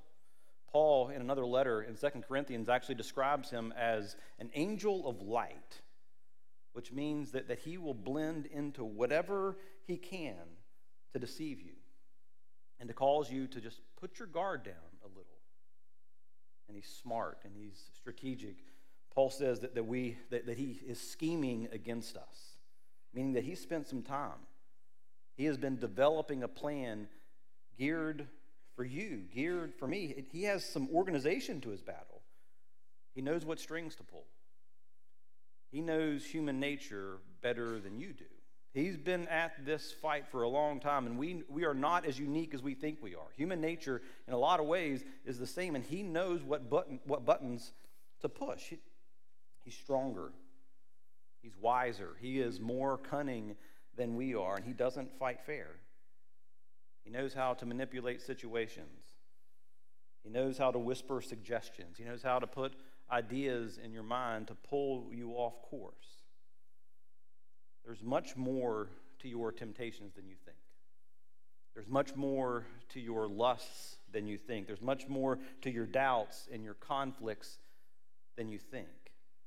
Paul, 0.72 1.10
in 1.10 1.22
another 1.22 1.46
letter 1.46 1.84
in 1.84 1.96
2 1.96 2.22
Corinthians, 2.27 2.68
actually 2.68 2.96
describes 2.96 3.50
him 3.50 3.74
as 3.77 4.15
an 4.39 4.50
angel 4.56 5.08
of 5.08 5.22
light, 5.22 5.82
which 6.74 6.92
means 6.92 7.32
that, 7.32 7.48
that 7.48 7.60
he 7.60 7.77
will 7.77 7.94
blend 7.94 8.46
into 8.48 8.84
whatever 8.84 9.58
he 9.86 9.96
can 9.96 10.36
to 11.13 11.20
deceive 11.20 11.62
you 11.62 11.75
and 12.80 12.89
to 12.89 12.94
cause 12.94 13.32
you 13.32 13.48
to 13.48 13.62
just 13.62 13.80
put 14.00 14.20
your 14.20 14.27
guard 14.27 14.63
down 14.63 14.74
a 15.04 15.08
little. 15.08 15.35
And 16.68 16.76
he's 16.76 16.90
smart 17.02 17.40
and 17.44 17.54
he's 17.56 17.80
strategic. 17.96 18.56
Paul 19.14 19.30
says 19.30 19.60
that, 19.62 19.76
that, 19.76 19.86
we, 19.86 20.18
that, 20.30 20.46
that 20.46 20.58
he 20.58 20.80
is 20.86 21.00
scheming 21.00 21.70
against 21.72 22.18
us, 22.18 22.58
meaning 23.14 23.34
that 23.34 23.44
he 23.44 23.56
spent 23.56 23.88
some 23.88 24.02
time. 24.02 24.40
He 25.38 25.46
has 25.46 25.58
been 25.58 25.78
developing 25.78 26.44
a 26.44 26.48
plan 26.48 27.08
geared 27.78 28.28
for 28.76 28.84
you, 28.84 29.24
geared 29.34 29.74
for 29.74 29.88
me. 29.88 30.26
He 30.32 30.44
has 30.44 30.66
some 30.66 30.90
organization 30.94 31.62
to 31.62 31.70
his 31.70 31.82
battle. 31.82 32.22
He 33.14 33.22
knows 33.22 33.46
what 33.46 33.60
strings 33.60 33.96
to 33.96 34.04
pull. 34.04 34.26
He 35.72 35.82
knows 35.82 36.26
human 36.26 36.60
nature 36.60 37.18
better 37.42 37.80
than 37.80 37.98
you 37.98 38.14
do. 38.14 38.26
He's 38.75 38.98
been 38.98 39.29
at 39.29 39.65
this 39.65 39.94
fight 39.94 40.27
for 40.27 40.44
a 40.44 40.50
long 40.50 40.82
time, 40.82 41.05
and 41.05 41.17
we, 41.17 41.44
we 41.48 41.63
are 41.63 41.74
not 41.74 42.05
as 42.05 42.20
unique 42.20 42.53
as 42.53 42.62
we 42.62 42.74
think 42.74 43.01
we 43.01 43.15
are. 43.15 43.27
Human 43.38 43.62
nature, 43.62 44.01
in 44.27 44.34
a 44.34 44.38
lot 44.38 44.60
of 44.60 44.65
ways, 44.65 45.05
is 45.25 45.39
the 45.39 45.48
same, 45.48 45.75
and 45.75 45.84
he 45.86 46.03
knows 46.03 46.44
what, 46.44 46.70
button, 46.70 47.00
what 47.05 47.24
buttons 47.24 47.72
to 48.20 48.27
push. 48.27 48.63
He, 48.63 48.79
he's 49.63 49.75
stronger, 49.75 50.34
he's 51.41 51.55
wiser, 51.55 52.17
he 52.20 52.41
is 52.41 52.60
more 52.60 52.98
cunning 52.98 53.55
than 53.96 54.17
we 54.17 54.36
are, 54.36 54.58
and 54.58 54.65
he 54.65 54.74
doesn't 54.74 55.17
fight 55.17 55.39
fair. 55.46 55.77
He 57.05 57.10
knows 57.10 57.34
how 57.34 57.53
to 57.53 57.65
manipulate 57.65 58.22
situations, 58.22 59.05
he 60.22 60.29
knows 60.29 60.58
how 60.58 60.72
to 60.72 60.79
whisper 60.79 61.22
suggestions, 61.22 61.98
he 61.98 62.03
knows 62.03 62.24
how 62.24 62.39
to 62.39 62.48
put 62.48 62.74
ideas 63.10 63.79
in 63.82 63.94
your 63.94 64.03
mind 64.03 64.48
to 64.48 64.55
pull 64.55 65.12
you 65.13 65.32
off 65.32 65.62
course. 65.62 66.25
There's 67.86 68.01
much 68.01 68.36
more 68.36 68.89
to 69.20 69.27
your 69.27 69.51
temptations 69.51 70.13
than 70.15 70.27
you 70.27 70.36
think. 70.44 70.58
There's 71.75 71.88
much 71.88 72.15
more 72.15 72.65
to 72.89 73.00
your 73.00 73.27
lusts 73.27 73.98
than 74.12 74.27
you 74.27 74.38
think. 74.38 74.65
There's 74.65 74.82
much 74.82 75.08
more 75.08 75.39
to 75.62 75.70
your 75.70 75.86
doubts 75.86 76.48
and 76.51 76.63
your 76.63 76.74
conflicts 76.74 77.58
than 78.38 78.48
you 78.48 78.58
think. 78.58 78.88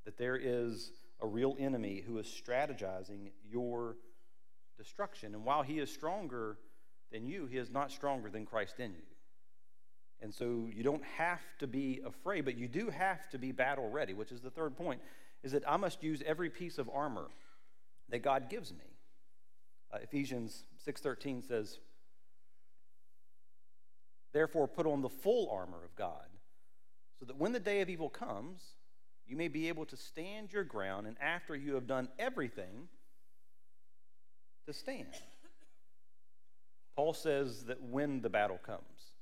That 0.05 0.19
there 0.19 0.37
is 0.37 0.93
a 1.21 1.27
real 1.27 1.57
enemy 1.59 2.03
who 2.07 2.19
is 2.19 2.27
strategizing 2.27 3.31
your 3.51 3.97
destruction. 4.77 5.35
And 5.35 5.45
while 5.45 5.63
he 5.63 5.79
is 5.79 5.91
stronger 5.91 6.59
than 7.11 7.27
you, 7.27 7.47
he 7.47 7.57
is 7.57 7.71
not 7.71 7.91
stronger 7.91 8.31
than 8.31 8.47
Christ 8.47 8.79
in 8.79 8.93
you. 8.93 9.07
And 10.21 10.35
so 10.35 10.69
you 10.73 10.83
don't 10.83 11.05
have 11.17 11.41
to 11.61 11.67
be 11.67 12.01
afraid, 12.05 12.45
but 12.45 12.57
you 12.57 12.69
do 12.69 12.91
have 12.91 13.29
to 13.31 13.39
be 13.39 13.53
battle 13.53 13.89
ready, 13.89 14.15
which 14.15 14.33
is 14.33 14.41
the 14.41 14.51
third 14.51 14.77
point, 14.77 15.01
is 15.43 15.53
that 15.53 15.63
I 15.67 15.77
must 15.77 16.03
use 16.03 16.23
every 16.27 16.51
piece 16.51 16.79
of 16.79 16.91
armor 16.93 17.29
that 18.09 18.21
God 18.21 18.49
gives 18.49 18.73
me. 18.73 18.97
Uh, 19.93 19.99
Ephesians 19.99 20.67
6:13 20.79 21.43
says, 21.43 21.81
"Therefore 24.33 24.69
put 24.69 24.87
on 24.87 25.03
the 25.03 25.09
full 25.09 25.51
armor 25.51 25.85
of 25.85 25.95
God, 25.95 26.29
so 27.19 27.25
that 27.25 27.37
when 27.37 27.53
the 27.53 27.61
day 27.61 27.81
of 27.81 27.89
evil 27.89 28.11
comes, 28.11 28.77
you 29.27 29.37
may 29.37 29.49
be 29.49 29.69
able 29.69 29.87
to 29.87 29.97
stand 29.97 30.53
your 30.53 30.65
ground, 30.65 31.07
and 31.07 31.19
after 31.19 31.55
you 31.55 31.75
have 31.75 31.87
done 31.87 32.11
everything, 32.19 32.89
to 34.67 34.73
stand." 34.73 35.15
Paul 36.95 37.15
says 37.15 37.67
that 37.67 37.81
when 37.81 38.23
the 38.23 38.31
battle 38.31 38.59
comes, 38.59 39.13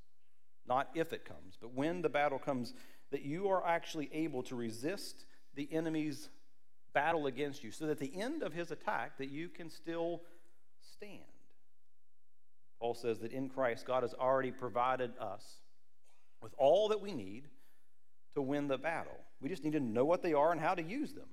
not 0.66 0.90
if 0.94 1.12
it 1.12 1.24
comes, 1.24 1.56
but 1.60 1.72
when 1.72 2.02
the 2.02 2.08
battle 2.08 2.38
comes, 2.38 2.74
that 3.10 3.22
you 3.22 3.48
are 3.48 3.64
actually 3.64 4.12
able 4.12 4.42
to 4.44 4.56
resist 4.56 5.26
the 5.54 5.72
enemy's 5.72 6.28
battle 6.96 7.26
against 7.26 7.62
you, 7.62 7.70
so 7.70 7.84
that 7.84 7.90
at 7.90 7.98
the 7.98 8.18
end 8.18 8.42
of 8.42 8.54
his 8.54 8.70
attack 8.70 9.18
that 9.18 9.28
you 9.28 9.50
can 9.50 9.68
still 9.68 10.22
stand. 10.94 11.20
Paul 12.80 12.94
says 12.94 13.18
that 13.18 13.32
in 13.32 13.50
Christ, 13.50 13.84
God 13.84 14.02
has 14.02 14.14
already 14.14 14.50
provided 14.50 15.12
us 15.20 15.44
with 16.40 16.54
all 16.56 16.88
that 16.88 17.02
we 17.02 17.12
need 17.12 17.48
to 18.34 18.40
win 18.40 18.66
the 18.66 18.78
battle. 18.78 19.18
We 19.42 19.50
just 19.50 19.62
need 19.62 19.74
to 19.74 19.80
know 19.80 20.06
what 20.06 20.22
they 20.22 20.32
are 20.32 20.52
and 20.52 20.58
how 20.58 20.74
to 20.74 20.82
use 20.82 21.12
them. 21.12 21.28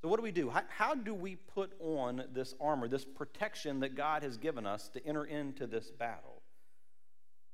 So, 0.00 0.06
what 0.08 0.16
do 0.16 0.22
we 0.22 0.30
do? 0.30 0.48
How, 0.48 0.62
how, 0.68 0.94
do 0.94 1.12
we 1.12 1.34
put 1.34 1.72
on 1.80 2.22
this 2.32 2.54
armor, 2.60 2.86
this 2.86 3.04
protection 3.04 3.80
that 3.80 3.96
God 3.96 4.22
has 4.22 4.36
given 4.36 4.64
us 4.64 4.90
to 4.90 5.04
enter 5.04 5.24
into 5.24 5.66
this 5.66 5.90
battle? 5.90 6.40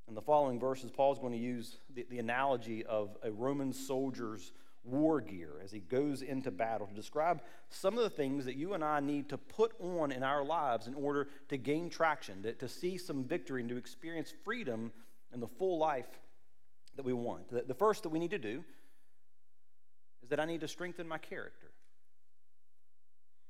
In 0.09 0.15
the 0.15 0.21
following 0.21 0.61
verses, 0.61 0.91
Paul 0.91 1.15
is 1.15 1.19
going 1.19 1.33
to 1.33 1.39
use 1.39 1.79
the, 1.95 2.07
the 2.11 2.19
analogy 2.19 2.85
of 2.85 3.17
a 3.23 3.33
Roman 3.33 3.73
soldier's 3.73 4.53
war 4.87 5.21
gear 5.21 5.61
as 5.63 5.73
he 5.73 5.81
goes 5.81 6.23
into 6.23 6.51
battle 6.51 6.87
to 6.87 6.95
describe 6.95 7.43
some 7.69 7.99
of 7.99 8.05
the 8.05 8.11
things 8.11 8.45
that 8.45 8.57
you 8.57 8.75
and 8.75 8.85
I 8.85 9.01
need 9.01 9.29
to 9.31 9.39
put 9.39 9.73
on 9.81 10.13
in 10.13 10.23
our 10.23 10.45
lives 10.45 10.87
in 10.87 10.95
order 10.95 11.29
to 11.49 11.57
gain 11.57 11.91
traction, 11.91 12.43
to, 12.43 12.53
to 12.55 12.69
see 12.69 12.97
some 12.97 13.25
victory, 13.25 13.61
and 13.61 13.71
to 13.71 13.77
experience 13.77 14.33
freedom 14.45 14.93
in 15.33 15.41
the 15.41 15.49
full 15.49 15.79
life 15.79 16.09
that 16.97 17.05
we 17.05 17.13
want. 17.13 17.49
The, 17.49 17.63
the 17.63 17.75
first 17.75 18.05
that 18.05 18.11
we 18.11 18.19
need 18.19 18.31
to 18.31 18.39
do 18.39 18.65
is 20.23 20.31
that 20.31 20.41
I 20.41 20.45
need 20.45 20.61
to 20.61 20.69
strengthen 20.69 21.09
my 21.09 21.19
character. 21.19 21.71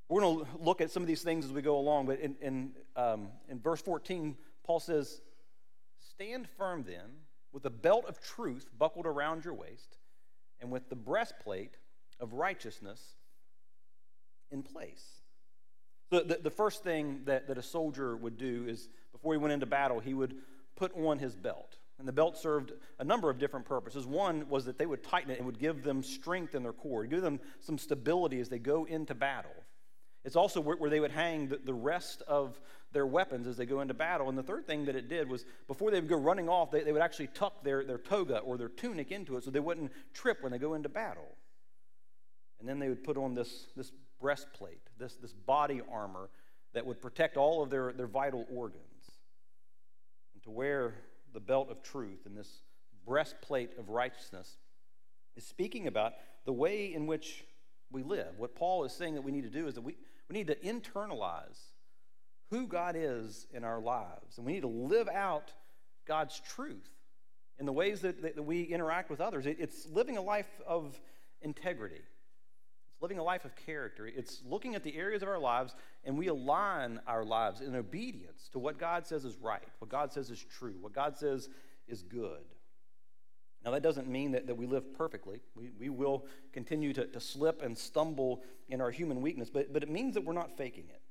We're 0.09 0.21
going 0.21 0.45
to 0.45 0.51
look 0.61 0.81
at 0.81 0.91
some 0.91 1.03
of 1.03 1.07
these 1.07 1.23
things 1.23 1.45
as 1.45 1.53
we 1.53 1.63
go 1.63 1.79
along, 1.79 2.07
but 2.07 2.21
in, 2.21 2.37
in, 2.41 2.73
um, 2.95 3.29
in 3.49 3.61
verse 3.61 3.83
14, 3.83 4.37
Paul 4.65 4.81
says, 4.81 5.21
Stand 5.99 6.49
firm 6.57 6.85
then, 6.87 7.11
with 7.53 7.65
a 7.65 7.71
belt 7.71 8.05
of 8.07 8.21
truth 8.21 8.69
buckled 8.79 9.07
around 9.07 9.45
your 9.45 9.55
waist 9.55 9.99
and 10.61 10.71
with 10.71 10.89
the 10.89 10.97
breastplate 10.97 11.77
of 12.21 12.33
righteousness 12.33 13.01
in 14.51 14.63
place. 14.63 15.05
So, 16.11 16.21
the, 16.21 16.39
the 16.43 16.51
first 16.51 16.85
thing 16.85 17.23
that, 17.25 17.49
that 17.49 17.59
a 17.59 17.63
soldier 17.63 18.17
would 18.17 18.39
do 18.39 18.67
is 18.69 18.89
before 19.13 19.33
he 19.33 19.39
went 19.39 19.53
into 19.53 19.67
battle, 19.67 19.99
he 19.99 20.15
would 20.15 20.37
put 20.77 20.97
on 20.97 21.19
his 21.19 21.35
belt. 21.35 21.79
And 21.99 22.07
the 22.07 22.13
belt 22.13 22.37
served 22.37 22.73
a 22.99 23.05
number 23.05 23.31
of 23.31 23.39
different 23.39 23.65
purposes. 23.65 24.07
One 24.07 24.49
was 24.49 24.67
that 24.67 24.79
they 24.79 24.87
would 24.87 25.03
tighten 25.03 25.31
it 25.31 25.39
and 25.39 25.47
would 25.47 25.59
give 25.59 25.83
them 25.83 26.03
strength 26.03 26.55
in 26.55 26.63
their 26.63 26.75
core, 26.75 27.07
give 27.07 27.23
them 27.23 27.41
some 27.61 27.79
stability 27.79 28.39
as 28.39 28.49
they 28.49 28.59
go 28.59 28.85
into 28.85 29.15
battle. 29.15 29.55
It's 30.27 30.35
also 30.35 30.61
where, 30.61 30.77
where 30.77 30.91
they 30.91 30.99
would 30.99 31.13
hang 31.13 31.49
the, 31.49 31.59
the 31.65 31.73
rest 31.73 32.21
of 32.27 32.61
their 32.93 33.07
weapons 33.07 33.47
as 33.47 33.57
they 33.57 33.65
go 33.65 33.81
into 33.81 33.95
battle. 33.95 34.29
And 34.29 34.37
the 34.37 34.43
third 34.43 34.67
thing 34.67 34.87
that 34.87 34.97
it 34.97 35.09
did 35.09 35.31
was 35.31 35.47
before 35.69 35.93
they 35.93 36.01
would 36.01 36.09
go 36.09 36.17
running 36.17 36.49
off, 36.49 36.73
they, 36.73 36.83
they 36.83 36.93
would 36.93 37.01
actually 37.01 37.29
tuck 37.29 37.63
their, 37.63 37.85
their 37.85 37.99
toga 37.99 38.39
or 38.39 38.59
their 38.59 38.69
tunic 38.69 39.13
into 39.13 39.37
it 39.37 39.45
so 39.45 39.53
they 39.53 39.61
wouldn't 39.61 39.93
trip 40.13 40.43
when 40.43 40.51
they 40.51 40.59
go 40.59 40.75
into 40.75 40.89
battle. 40.89 41.37
And 42.59 42.69
then 42.69 42.81
they 42.81 42.89
would 42.89 43.05
put 43.05 43.17
on 43.17 43.35
this, 43.35 43.69
this 43.77 43.93
breastplate, 44.21 44.81
this, 44.99 45.15
this 45.15 45.33
body 45.33 45.81
armor 45.93 46.29
that 46.75 46.85
would 46.85 47.01
protect 47.01 47.37
all 47.37 47.63
of 47.63 47.71
their, 47.71 47.93
their 47.93 48.09
vital 48.09 48.47
organs. 48.53 48.83
And 50.35 50.43
to 50.43 50.51
wear 50.51 50.95
the 51.35 51.41
belt 51.41 51.71
of 51.71 51.85
truth 51.85 52.27
and 52.27 52.37
this 52.37 52.63
breastplate 53.07 53.79
of 53.79 53.91
righteousness 53.91 54.57
is 55.37 55.47
speaking 55.47 55.87
about 55.87 56.15
the 56.47 56.53
way 56.53 56.93
in 56.93 57.07
which 57.07 57.45
we 57.91 58.03
live. 58.03 58.39
What 58.39 58.55
Paul 58.55 58.85
is 58.85 58.93
saying 58.93 59.15
that 59.15 59.23
we 59.23 59.33
need 59.33 59.45
to 59.45 59.51
do 59.51 59.67
is 59.67 59.75
that 59.75 59.83
we, 59.83 59.97
we 60.29 60.35
need 60.35 60.49
to 60.49 60.57
internalize 60.57 61.59
who 62.51 62.67
God 62.67 62.95
is 62.97 63.47
in 63.53 63.65
our 63.65 63.81
lives. 63.81 64.37
And 64.37 64.47
we 64.47 64.53
need 64.53 64.63
to 64.63 64.69
live 64.69 65.09
out 65.09 65.53
God's 66.07 66.41
truth 66.41 66.89
in 67.59 67.67
the 67.67 67.73
ways 67.73 68.01
that, 68.03 68.23
that 68.23 68.45
we 68.45 68.63
interact 68.63 69.11
with 69.11 69.21
others. 69.21 69.47
It, 69.47 69.57
it's 69.59 69.87
living 69.87 70.17
a 70.17 70.23
life 70.23 70.61
of 70.67 71.01
integrity, 71.43 71.97
it's 71.97 73.03
living 73.03 73.19
a 73.19 73.25
life 73.25 73.45
of 73.45 73.55
character. 73.57 74.07
It's 74.07 74.43
looking 74.45 74.75
at 74.75 74.83
the 74.83 74.97
areas 74.97 75.23
of 75.23 75.29
our 75.29 75.39
lives 75.39 75.75
and 76.05 76.17
we 76.17 76.29
align 76.29 77.01
our 77.07 77.25
lives 77.25 77.61
in 77.61 77.75
obedience 77.75 78.49
to 78.53 78.59
what 78.59 78.79
God 78.79 79.07
says 79.07 79.25
is 79.25 79.37
right, 79.37 79.69
what 79.81 79.91
God 79.91 80.13
says 80.13 80.31
is 80.31 80.45
true, 80.59 80.75
what 80.81 80.93
God 80.93 81.17
says 81.17 81.49
is 81.89 82.03
good. 82.03 82.45
Now, 83.67 83.73
that 83.73 83.83
doesn't 83.83 84.07
mean 84.07 84.31
that, 84.31 84.47
that 84.47 84.57
we 84.57 84.65
live 84.65 84.95
perfectly. 84.95 85.41
We, 85.57 85.73
we 85.77 85.89
will 85.89 86.25
continue 86.53 86.93
to, 86.93 87.05
to 87.05 87.19
slip 87.19 87.63
and 87.63 87.77
stumble 87.77 88.45
in 88.69 88.81
our 88.81 88.93
human 88.93 89.21
weakness, 89.21 89.51
but, 89.51 89.73
but 89.73 89.83
it 89.83 89.91
means 89.91 90.15
that 90.15 90.25
we're 90.25 90.35
not 90.35 90.57
faking 90.57 90.85
it. 90.89 91.03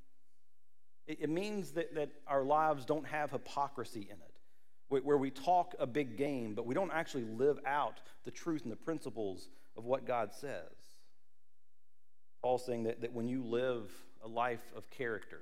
It, 1.05 1.23
it 1.23 1.29
means 1.29 1.71
that, 1.71 1.93
that 1.95 2.11
our 2.25 2.43
lives 2.43 2.85
don't 2.85 3.05
have 3.07 3.31
hypocrisy 3.31 4.07
in 4.09 4.15
it, 4.15 5.03
where 5.03 5.17
we 5.17 5.31
talk 5.31 5.75
a 5.79 5.85
big 5.85 6.15
game, 6.15 6.53
but 6.55 6.65
we 6.65 6.73
don't 6.73 6.91
actually 6.93 7.25
live 7.25 7.59
out 7.65 7.99
the 8.23 8.31
truth 8.31 8.63
and 8.63 8.71
the 8.71 8.77
principles 8.77 9.49
of 9.75 9.83
what 9.83 10.07
God 10.07 10.33
says. 10.33 10.71
Paul's 12.41 12.65
saying 12.65 12.83
that, 12.83 13.01
that 13.01 13.11
when 13.11 13.27
you 13.27 13.43
live 13.43 13.91
a 14.23 14.29
life 14.29 14.71
of 14.77 14.89
character, 14.91 15.41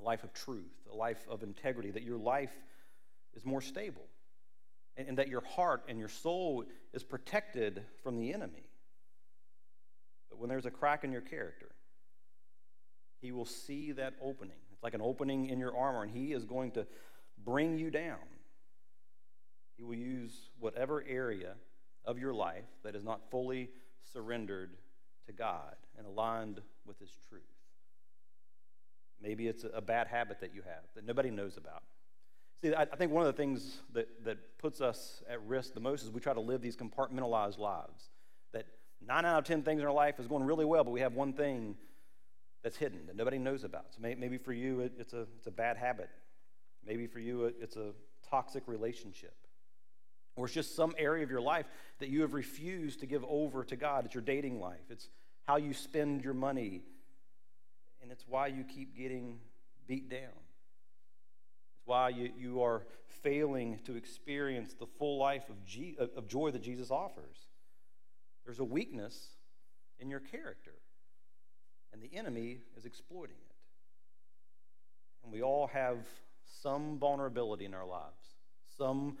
a 0.00 0.02
life 0.02 0.24
of 0.24 0.32
truth, 0.32 0.72
a 0.92 0.96
life 0.96 1.24
of 1.30 1.44
integrity, 1.44 1.92
that 1.92 2.02
your 2.02 2.18
life 2.18 2.52
is 3.36 3.44
more 3.44 3.60
stable 3.60 4.09
and, 5.00 5.08
and 5.08 5.18
that 5.18 5.28
your 5.28 5.40
heart 5.40 5.84
and 5.88 5.98
your 5.98 6.08
soul 6.08 6.64
is 6.92 7.02
protected 7.02 7.82
from 8.02 8.16
the 8.16 8.32
enemy. 8.32 8.68
But 10.28 10.38
when 10.38 10.48
there's 10.48 10.66
a 10.66 10.70
crack 10.70 11.04
in 11.04 11.12
your 11.12 11.20
character, 11.22 11.70
he 13.20 13.32
will 13.32 13.46
see 13.46 13.92
that 13.92 14.14
opening. 14.22 14.56
It's 14.72 14.82
like 14.82 14.94
an 14.94 15.02
opening 15.02 15.46
in 15.46 15.58
your 15.58 15.76
armor, 15.76 16.02
and 16.02 16.10
he 16.10 16.32
is 16.32 16.44
going 16.44 16.72
to 16.72 16.86
bring 17.44 17.78
you 17.78 17.90
down. 17.90 18.18
He 19.76 19.82
will 19.82 19.94
use 19.94 20.50
whatever 20.58 21.04
area 21.08 21.54
of 22.04 22.18
your 22.18 22.34
life 22.34 22.64
that 22.84 22.94
is 22.94 23.04
not 23.04 23.30
fully 23.30 23.70
surrendered 24.12 24.76
to 25.26 25.32
God 25.32 25.76
and 25.96 26.06
aligned 26.06 26.60
with 26.86 26.98
His 26.98 27.10
truth. 27.28 27.42
Maybe 29.22 29.48
it's 29.48 29.64
a 29.72 29.80
bad 29.80 30.06
habit 30.06 30.40
that 30.40 30.54
you 30.54 30.62
have 30.62 30.82
that 30.94 31.06
nobody 31.06 31.30
knows 31.30 31.56
about. 31.56 31.82
See, 32.62 32.74
I, 32.74 32.84
think 32.84 33.10
one 33.10 33.22
of 33.22 33.26
the 33.26 33.42
things 33.42 33.78
that, 33.94 34.24
that 34.24 34.58
puts 34.58 34.82
us 34.82 35.22
at 35.30 35.42
risk 35.46 35.72
the 35.72 35.80
most 35.80 36.02
is 36.02 36.10
we 36.10 36.20
try 36.20 36.34
to 36.34 36.40
live 36.40 36.60
these 36.60 36.76
compartmentalized 36.76 37.58
lives. 37.58 38.10
That 38.52 38.66
nine 39.06 39.24
out 39.24 39.38
of 39.38 39.44
ten 39.44 39.62
things 39.62 39.80
in 39.80 39.86
our 39.86 39.92
life 39.92 40.20
is 40.20 40.26
going 40.26 40.44
really 40.44 40.66
well, 40.66 40.84
but 40.84 40.90
we 40.90 41.00
have 41.00 41.14
one 41.14 41.32
thing 41.32 41.76
that's 42.62 42.76
hidden 42.76 43.06
that 43.06 43.16
nobody 43.16 43.38
knows 43.38 43.64
about. 43.64 43.86
So 43.94 44.00
maybe 44.02 44.36
for 44.36 44.52
you, 44.52 44.80
it's, 44.98 45.14
a, 45.14 45.26
it's 45.38 45.46
a 45.46 45.50
bad 45.50 45.78
habit. 45.78 46.10
Maybe 46.86 47.06
for 47.06 47.18
you, 47.18 47.44
it's 47.44 47.76
a 47.76 47.92
toxic 48.28 48.64
relationship. 48.66 49.34
Or 50.36 50.44
it's 50.44 50.54
just 50.54 50.76
some 50.76 50.94
area 50.98 51.24
of 51.24 51.30
your 51.30 51.40
life 51.40 51.64
that 51.98 52.10
you 52.10 52.20
have 52.20 52.34
refused 52.34 53.00
to 53.00 53.06
give 53.06 53.24
over 53.26 53.64
to 53.64 53.76
God. 53.76 54.04
It's 54.04 54.14
your 54.14 54.22
dating 54.22 54.60
life, 54.60 54.84
it's 54.90 55.08
how 55.44 55.56
you 55.56 55.72
spend 55.72 56.22
your 56.22 56.34
money, 56.34 56.82
and 58.02 58.12
it's 58.12 58.24
why 58.28 58.48
you 58.48 58.64
keep 58.64 58.94
getting 58.94 59.38
beat 59.86 60.10
down 60.10 60.28
why 61.90 62.08
you, 62.08 62.30
you 62.38 62.62
are 62.62 62.86
failing 63.20 63.80
to 63.84 63.96
experience 63.96 64.74
the 64.74 64.86
full 64.86 65.18
life 65.18 65.50
of, 65.50 65.66
G, 65.66 65.96
of 65.98 66.28
joy 66.28 66.52
that 66.52 66.62
Jesus 66.62 66.92
offers. 66.92 67.36
There's 68.44 68.60
a 68.60 68.64
weakness 68.64 69.30
in 69.98 70.08
your 70.08 70.20
character, 70.20 70.74
and 71.92 72.00
the 72.00 72.16
enemy 72.16 72.60
is 72.76 72.84
exploiting 72.84 73.34
it. 73.34 73.56
And 75.24 75.32
we 75.32 75.42
all 75.42 75.66
have 75.66 75.98
some 76.62 76.96
vulnerability 76.96 77.64
in 77.64 77.74
our 77.74 77.84
lives, 77.86 78.36
some 78.78 79.18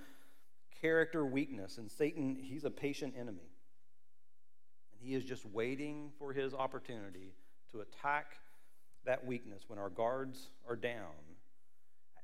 character 0.80 1.26
weakness, 1.26 1.76
and 1.76 1.90
Satan, 1.90 2.38
he's 2.40 2.62
a 2.62 2.70
patient 2.70 3.14
enemy. 3.18 3.50
And 4.92 5.00
he 5.00 5.16
is 5.16 5.24
just 5.24 5.44
waiting 5.44 6.12
for 6.20 6.32
his 6.32 6.54
opportunity 6.54 7.34
to 7.72 7.80
attack 7.80 8.36
that 9.06 9.26
weakness 9.26 9.64
when 9.66 9.80
our 9.80 9.90
guards 9.90 10.50
are 10.68 10.76
down 10.76 11.29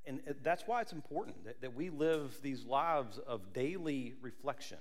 and 0.06 0.20
that's 0.42 0.64
why 0.66 0.80
it's 0.80 0.92
important 0.92 1.44
that, 1.44 1.60
that 1.60 1.74
we 1.74 1.90
live 1.90 2.38
these 2.42 2.64
lives 2.64 3.18
of 3.26 3.52
daily 3.52 4.14
reflection, 4.22 4.78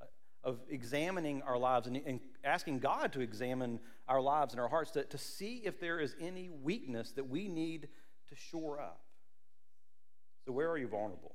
uh, 0.00 0.06
of 0.42 0.60
examining 0.70 1.42
our 1.42 1.58
lives 1.58 1.86
and, 1.86 2.00
and, 2.06 2.20
asking 2.42 2.78
God 2.78 3.12
to 3.12 3.20
examine 3.20 3.80
our 4.08 4.20
lives 4.20 4.54
and 4.54 4.60
our 4.60 4.68
hearts 4.68 4.92
to, 4.92 5.02
to 5.04 5.18
see 5.18 5.62
if 5.64 5.80
there 5.80 5.98
is 5.98 6.14
any 6.20 6.48
weakness 6.48 7.10
that 7.12 7.28
we 7.28 7.48
need 7.48 7.88
to 8.28 8.36
shore 8.36 8.80
up. 8.80 9.00
So, 10.46 10.52
where 10.52 10.70
are 10.70 10.78
you 10.78 10.86
vulnerable? 10.86 11.34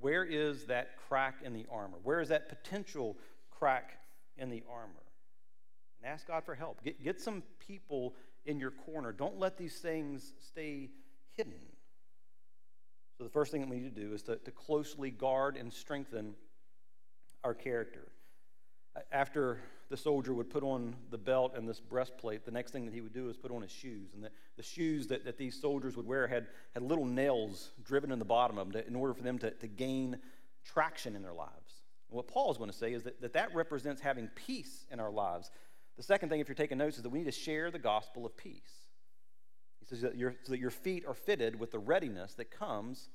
Where 0.00 0.24
is 0.24 0.66
that 0.66 0.96
crack 1.08 1.36
in 1.44 1.52
the 1.52 1.66
armor? 1.70 1.98
Where 2.02 2.20
is 2.20 2.28
that 2.28 2.48
potential 2.48 3.16
crack 3.50 3.92
in 4.36 4.50
the 4.50 4.64
armor? 4.70 4.92
And 6.02 6.12
ask 6.12 6.26
God 6.26 6.44
for 6.44 6.54
help. 6.54 6.82
Get, 6.82 7.02
get 7.02 7.20
some 7.20 7.42
people 7.66 8.14
in 8.44 8.58
your 8.58 8.72
corner. 8.72 9.12
Don't 9.12 9.38
let 9.38 9.56
these 9.56 9.76
things 9.76 10.34
stay 10.48 10.90
hidden. 11.36 11.54
So, 13.18 13.24
the 13.24 13.30
first 13.30 13.50
thing 13.50 13.62
that 13.62 13.70
we 13.70 13.76
need 13.76 13.94
to 13.94 14.00
do 14.00 14.12
is 14.12 14.22
to, 14.24 14.36
to 14.36 14.50
closely 14.50 15.10
guard 15.10 15.56
and 15.56 15.72
strengthen 15.72 16.34
our 17.44 17.54
character. 17.54 18.08
After 19.12 19.60
the 19.88 19.96
soldier 19.96 20.34
would 20.34 20.50
put 20.50 20.62
on 20.62 20.96
the 21.10 21.18
belt 21.18 21.52
and 21.54 21.68
this 21.68 21.80
breastplate, 21.80 22.44
the 22.44 22.50
next 22.50 22.72
thing 22.72 22.84
that 22.86 22.94
he 22.94 23.00
would 23.00 23.12
do 23.12 23.28
is 23.28 23.36
put 23.36 23.50
on 23.50 23.62
his 23.62 23.70
shoes. 23.70 24.14
And 24.14 24.24
the, 24.24 24.30
the 24.56 24.62
shoes 24.62 25.06
that, 25.08 25.24
that 25.24 25.38
these 25.38 25.58
soldiers 25.60 25.96
would 25.96 26.06
wear 26.06 26.26
had, 26.26 26.46
had 26.74 26.82
little 26.82 27.04
nails 27.04 27.72
driven 27.84 28.10
in 28.10 28.18
the 28.18 28.24
bottom 28.24 28.58
of 28.58 28.72
them 28.72 28.82
to, 28.82 28.86
in 28.86 28.96
order 28.96 29.14
for 29.14 29.22
them 29.22 29.38
to, 29.38 29.50
to 29.50 29.66
gain 29.66 30.18
traction 30.64 31.14
in 31.14 31.22
their 31.22 31.34
lives. 31.34 31.82
And 32.10 32.16
what 32.16 32.26
Paul 32.26 32.50
is 32.50 32.58
going 32.58 32.70
to 32.70 32.76
say 32.76 32.92
is 32.92 33.04
that, 33.04 33.20
that 33.20 33.32
that 33.34 33.54
represents 33.54 34.00
having 34.00 34.28
peace 34.34 34.86
in 34.90 34.98
our 34.98 35.10
lives. 35.10 35.50
The 35.96 36.02
second 36.02 36.28
thing, 36.28 36.40
if 36.40 36.48
you're 36.48 36.54
taking 36.54 36.78
notes, 36.78 36.96
is 36.96 37.02
that 37.02 37.08
we 37.10 37.20
need 37.20 37.26
to 37.26 37.32
share 37.32 37.70
the 37.70 37.78
gospel 37.78 38.26
of 38.26 38.36
peace. 38.36 38.85
He 39.80 39.86
says 39.86 40.00
that 40.02 40.16
your, 40.16 40.34
so 40.42 40.52
that 40.52 40.60
your 40.60 40.70
feet 40.70 41.04
are 41.06 41.14
fitted 41.14 41.58
with 41.58 41.70
the 41.70 41.78
readiness 41.78 42.34
that 42.34 42.50
comes 42.50 43.08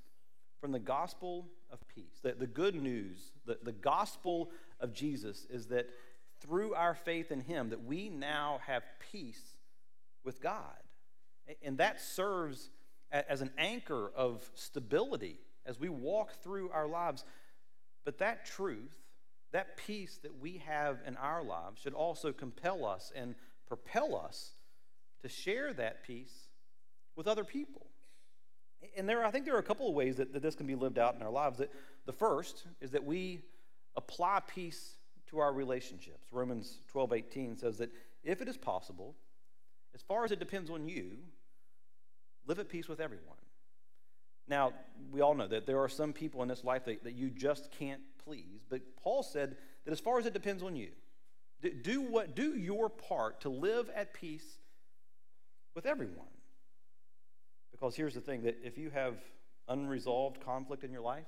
from 0.60 0.72
the 0.72 0.80
gospel 0.80 1.48
of 1.72 1.80
peace. 1.88 2.20
The, 2.22 2.34
the 2.34 2.48
good 2.48 2.76
news, 2.76 3.32
the, 3.46 3.58
the 3.64 3.72
gospel 3.72 4.52
of 4.80 4.94
Jesus 4.94 5.46
is 5.50 5.68
that 5.68 5.90
through 6.40 6.74
our 6.74 6.96
faith 6.96 7.32
in 7.32 7.42
him 7.42 7.70
that 7.70 7.84
we 7.84 8.10
now 8.10 8.60
have 8.66 8.84
peace 9.12 9.58
with 10.24 10.42
God. 10.42 10.62
And 11.64 11.78
that 11.80 12.00
serves 12.00 12.70
as 13.12 13.42
an 13.42 13.52
anchor 13.58 14.12
of 14.16 14.50
stability 14.56 15.40
as 15.66 15.80
we 15.80 15.90
walk 15.90 16.42
through 16.44 16.70
our 16.72 16.88
lives. 16.88 17.26
But 18.06 18.20
that 18.20 18.46
truth, 18.46 18.96
that 19.52 19.78
peace 19.78 20.20
that 20.24 20.40
we 20.40 20.62
have 20.66 21.00
in 21.06 21.18
our 21.18 21.44
lives, 21.44 21.82
should 21.82 21.94
also 21.94 22.32
compel 22.32 22.86
us 22.86 23.12
and 23.16 23.36
propel 23.68 24.16
us 24.16 24.52
to 25.22 25.30
share 25.30 25.74
that 25.74 26.04
peace 26.04 26.48
with 27.16 27.28
other 27.28 27.44
people. 27.44 27.88
And 28.98 29.08
there, 29.08 29.24
I 29.24 29.32
think 29.32 29.46
there 29.46 29.56
are 29.56 29.60
a 29.60 29.64
couple 29.64 29.88
of 29.88 29.94
ways 29.94 30.18
that, 30.18 30.34
that 30.34 30.42
this 30.42 30.56
can 30.56 30.66
be 30.66 30.76
lived 30.76 30.98
out 30.98 31.16
in 31.16 31.22
our 31.22 31.32
lives. 31.32 31.60
That 31.60 31.72
the 32.06 32.14
first 32.14 32.66
is 32.82 32.92
that 32.92 33.04
we 33.04 33.42
apply 33.96 34.42
peace 34.48 34.96
to 35.28 35.40
our 35.40 35.54
relationships. 35.54 36.28
Romans 36.32 36.80
12, 36.92 37.14
18 37.14 37.58
says 37.58 37.78
that 37.78 37.92
if 38.24 38.42
it 38.42 38.48
is 38.48 38.58
possible, 38.58 39.16
as 39.94 40.02
far 40.02 40.26
as 40.26 40.32
it 40.32 40.40
depends 40.40 40.70
on 40.70 40.88
you, 40.88 41.18
live 42.48 42.60
at 42.60 42.70
peace 42.70 42.88
with 42.88 43.00
everyone. 43.00 43.38
Now, 44.48 44.74
we 45.12 45.22
all 45.22 45.36
know 45.36 45.48
that 45.48 45.66
there 45.66 45.80
are 45.80 45.90
some 45.90 46.12
people 46.12 46.42
in 46.42 46.50
this 46.50 46.64
life 46.64 46.86
that, 46.86 47.04
that 47.04 47.14
you 47.14 47.30
just 47.30 47.72
can't 47.72 48.02
please, 48.24 48.66
but 48.70 48.82
Paul 49.02 49.24
said 49.24 49.56
that 49.86 49.92
as 49.92 50.00
far 50.00 50.20
as 50.20 50.26
it 50.26 50.34
depends 50.34 50.64
on 50.64 50.76
you, 50.76 50.90
do 51.84 52.02
what 52.02 52.36
do 52.36 52.58
your 52.58 52.90
part 52.90 53.42
to 53.42 53.50
live 53.50 53.90
at 53.96 54.14
peace 54.14 54.58
with 55.76 55.86
everyone. 55.86 56.28
Because 57.82 57.96
here's 57.96 58.14
the 58.14 58.22
thing 58.22 58.44
that 58.44 58.60
if 58.64 58.78
you 58.78 58.92
have 58.92 59.16
unresolved 59.68 60.46
conflict 60.46 60.84
in 60.84 60.92
your 60.92 61.02
life, 61.02 61.26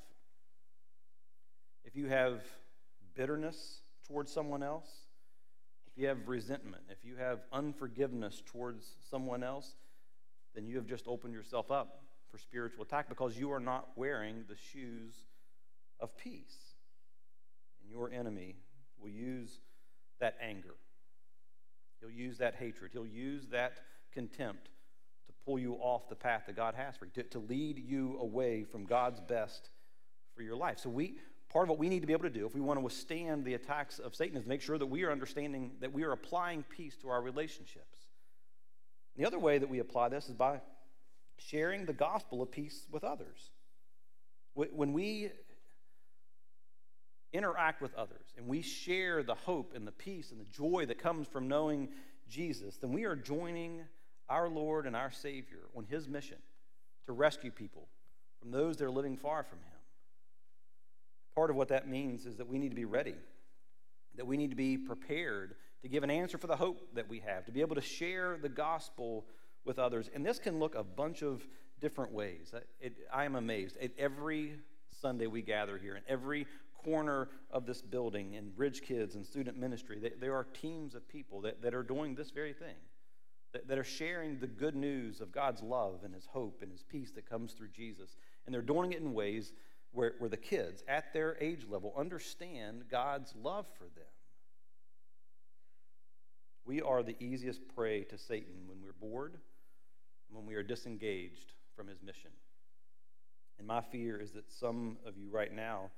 if 1.83 1.95
you 1.95 2.05
have 2.05 2.43
bitterness 3.15 3.81
towards 4.07 4.31
someone 4.31 4.61
else, 4.61 4.87
if 5.87 5.99
you 5.99 6.07
have 6.07 6.27
resentment, 6.27 6.83
if 6.91 7.03
you 7.03 7.15
have 7.15 7.39
unforgiveness 7.51 8.43
towards 8.45 8.85
someone 9.09 9.43
else, 9.43 9.73
then 10.53 10.67
you 10.67 10.75
have 10.75 10.85
just 10.85 11.07
opened 11.07 11.33
yourself 11.33 11.71
up 11.71 12.03
for 12.29 12.37
spiritual 12.37 12.83
attack 12.83 13.09
because 13.09 13.35
you 13.35 13.51
are 13.51 13.59
not 13.59 13.87
wearing 13.95 14.43
the 14.47 14.55
shoes 14.55 15.15
of 15.99 16.15
peace. 16.17 16.75
And 17.81 17.89
your 17.89 18.11
enemy 18.11 18.57
will 18.99 19.09
use 19.09 19.59
that 20.19 20.37
anger. 20.39 20.75
He'll 21.99 22.11
use 22.11 22.37
that 22.37 22.53
hatred. 22.53 22.91
He'll 22.93 23.07
use 23.07 23.47
that 23.47 23.79
contempt 24.13 24.69
pull 25.45 25.59
you 25.59 25.73
off 25.75 26.09
the 26.09 26.15
path 26.15 26.43
that 26.47 26.55
God 26.55 26.75
has 26.75 26.95
for 26.95 27.05
you, 27.05 27.11
to, 27.15 27.23
to 27.23 27.39
lead 27.39 27.77
you 27.77 28.17
away 28.19 28.63
from 28.63 28.85
God's 28.85 29.19
best 29.19 29.69
for 30.35 30.41
your 30.41 30.55
life. 30.55 30.79
So 30.79 30.89
we 30.89 31.17
part 31.49 31.65
of 31.65 31.69
what 31.69 31.77
we 31.77 31.87
need 31.87 31.99
to 31.99 32.07
be 32.07 32.13
able 32.13 32.23
to 32.23 32.31
do 32.31 32.47
if 32.47 32.55
we 32.55 32.61
want 32.61 32.77
to 32.77 32.83
withstand 32.83 33.45
the 33.45 33.53
attacks 33.53 33.99
of 33.99 34.15
Satan 34.15 34.35
is 34.37 34.45
make 34.45 34.61
sure 34.61 34.79
that 34.79 34.87
we 34.87 35.03
are 35.03 35.11
understanding 35.11 35.71
that 35.81 35.93
we 35.93 36.03
are 36.03 36.11
applying 36.11 36.63
peace 36.63 36.95
to 36.97 37.09
our 37.09 37.21
relationships. 37.21 37.99
The 39.15 39.25
other 39.25 39.37
way 39.37 39.59
that 39.59 39.69
we 39.69 39.77
apply 39.77 40.09
this 40.09 40.29
is 40.29 40.33
by 40.33 40.61
sharing 41.37 41.85
the 41.85 41.93
gospel 41.93 42.41
of 42.41 42.51
peace 42.51 42.87
with 42.91 43.03
others. 43.03 43.51
When 44.55 44.93
we 44.93 45.29
interact 47.31 47.81
with 47.81 47.93
others 47.95 48.33
and 48.37 48.47
we 48.47 48.61
share 48.61 49.23
the 49.23 49.35
hope 49.35 49.73
and 49.75 49.87
the 49.87 49.91
peace 49.91 50.31
and 50.31 50.39
the 50.39 50.45
joy 50.45 50.85
that 50.87 50.99
comes 50.99 51.27
from 51.27 51.47
knowing 51.47 51.89
Jesus, 52.29 52.77
then 52.77 52.91
we 52.91 53.05
are 53.05 53.15
joining 53.15 53.81
our 54.29 54.49
Lord 54.49 54.85
and 54.85 54.95
our 54.95 55.11
Savior 55.11 55.59
on 55.75 55.85
his 55.85 56.07
mission 56.07 56.37
to 57.05 57.13
rescue 57.13 57.51
people 57.51 57.87
from 58.39 58.51
those 58.51 58.77
that 58.77 58.85
are 58.85 58.91
living 58.91 59.17
far 59.17 59.43
from 59.43 59.59
him. 59.59 59.65
Part 61.35 61.49
of 61.49 61.55
what 61.55 61.69
that 61.69 61.87
means 61.87 62.25
is 62.25 62.37
that 62.37 62.47
we 62.47 62.57
need 62.57 62.69
to 62.69 62.75
be 62.75 62.85
ready, 62.85 63.15
that 64.15 64.27
we 64.27 64.37
need 64.37 64.51
to 64.51 64.55
be 64.55 64.77
prepared 64.77 65.55
to 65.81 65.89
give 65.89 66.03
an 66.03 66.11
answer 66.11 66.37
for 66.37 66.47
the 66.47 66.55
hope 66.55 66.95
that 66.95 67.09
we 67.09 67.19
have, 67.19 67.45
to 67.45 67.51
be 67.51 67.61
able 67.61 67.75
to 67.75 67.81
share 67.81 68.37
the 68.41 68.49
gospel 68.49 69.25
with 69.65 69.79
others. 69.79 70.09
And 70.13 70.25
this 70.25 70.39
can 70.39 70.59
look 70.59 70.75
a 70.75 70.83
bunch 70.83 71.21
of 71.23 71.45
different 71.79 72.13
ways. 72.13 72.53
It, 72.79 72.97
I 73.11 73.25
am 73.25 73.35
amazed. 73.35 73.77
At 73.81 73.91
every 73.97 74.59
Sunday 75.01 75.27
we 75.27 75.41
gather 75.41 75.77
here, 75.77 75.95
in 75.95 76.03
every 76.07 76.47
corner 76.83 77.29
of 77.51 77.65
this 77.65 77.81
building, 77.81 78.33
in 78.33 78.49
Bridge 78.51 78.81
Kids 78.81 79.15
and 79.15 79.25
student 79.25 79.57
ministry, 79.57 79.99
there 80.19 80.35
are 80.35 80.43
teams 80.43 80.95
of 80.95 81.07
people 81.07 81.41
that, 81.41 81.61
that 81.61 81.73
are 81.73 81.83
doing 81.83 82.15
this 82.15 82.29
very 82.29 82.53
thing, 82.53 82.75
that, 83.53 83.67
that 83.67 83.77
are 83.77 83.83
sharing 83.83 84.39
the 84.39 84.47
good 84.47 84.75
news 84.75 85.21
of 85.21 85.31
God's 85.31 85.61
love 85.61 86.01
and 86.03 86.13
His 86.13 86.25
hope 86.25 86.59
and 86.61 86.71
His 86.71 86.83
peace 86.83 87.11
that 87.11 87.29
comes 87.29 87.53
through 87.53 87.69
Jesus. 87.69 88.17
And 88.45 88.53
they're 88.53 88.61
doing 88.61 88.93
it 88.93 88.99
in 88.99 89.13
ways 89.13 89.53
where, 89.91 90.13
where 90.19 90.29
the 90.29 90.37
kids 90.37 90.83
at 90.87 91.13
their 91.13 91.37
age 91.39 91.65
level 91.69 91.93
understand 91.97 92.85
God's 92.89 93.33
love 93.41 93.67
for 93.77 93.85
them. 93.85 94.05
We 96.65 96.81
are 96.81 97.03
the 97.03 97.15
easiest 97.19 97.61
prey 97.75 98.03
to 98.05 98.17
Satan 98.17 98.67
when 98.67 98.77
we're 98.81 98.93
bored 98.93 99.33
and 99.33 100.37
when 100.37 100.45
we 100.45 100.55
are 100.55 100.63
disengaged 100.63 101.53
from 101.75 101.87
his 101.87 102.01
mission. 102.01 102.31
And 103.59 103.67
my 103.67 103.81
fear 103.81 104.19
is 104.19 104.31
that 104.31 104.51
some 104.51 104.97
of 105.05 105.17
you 105.17 105.29
right 105.29 105.53
now 105.53 105.91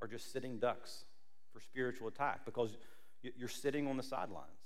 are 0.00 0.06
just 0.06 0.32
sitting 0.32 0.58
ducks 0.58 1.04
for 1.52 1.60
spiritual 1.60 2.08
attack 2.08 2.44
because 2.44 2.78
you're 3.22 3.48
sitting 3.48 3.86
on 3.86 3.96
the 3.96 4.02
sidelines, 4.02 4.59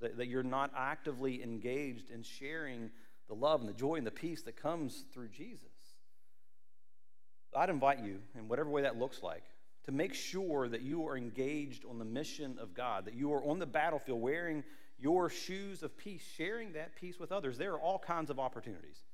that, 0.00 0.16
that 0.18 0.28
you're 0.28 0.42
not 0.42 0.70
actively 0.76 1.42
engaged 1.42 2.10
in 2.10 2.22
sharing 2.22 2.90
the 3.28 3.34
love 3.34 3.60
and 3.60 3.68
the 3.68 3.74
joy 3.74 3.96
and 3.96 4.06
the 4.06 4.10
peace 4.10 4.42
that 4.42 4.56
comes 4.56 5.04
through 5.12 5.28
Jesus. 5.28 5.68
I'd 7.54 7.70
invite 7.70 8.00
you, 8.00 8.18
in 8.34 8.48
whatever 8.48 8.68
way 8.68 8.82
that 8.82 8.98
looks 8.98 9.22
like, 9.22 9.44
to 9.84 9.92
make 9.92 10.14
sure 10.14 10.68
that 10.68 10.82
you 10.82 11.06
are 11.06 11.16
engaged 11.16 11.84
on 11.88 11.98
the 11.98 12.04
mission 12.04 12.58
of 12.60 12.74
God, 12.74 13.06
that 13.06 13.14
you 13.14 13.32
are 13.32 13.42
on 13.44 13.58
the 13.58 13.66
battlefield 13.66 14.20
wearing 14.20 14.62
your 14.98 15.30
shoes 15.30 15.82
of 15.82 15.96
peace, 15.96 16.22
sharing 16.36 16.72
that 16.72 16.96
peace 16.96 17.18
with 17.18 17.32
others. 17.32 17.56
There 17.56 17.72
are 17.72 17.80
all 17.80 17.98
kinds 17.98 18.30
of 18.30 18.38
opportunities. 18.38 19.04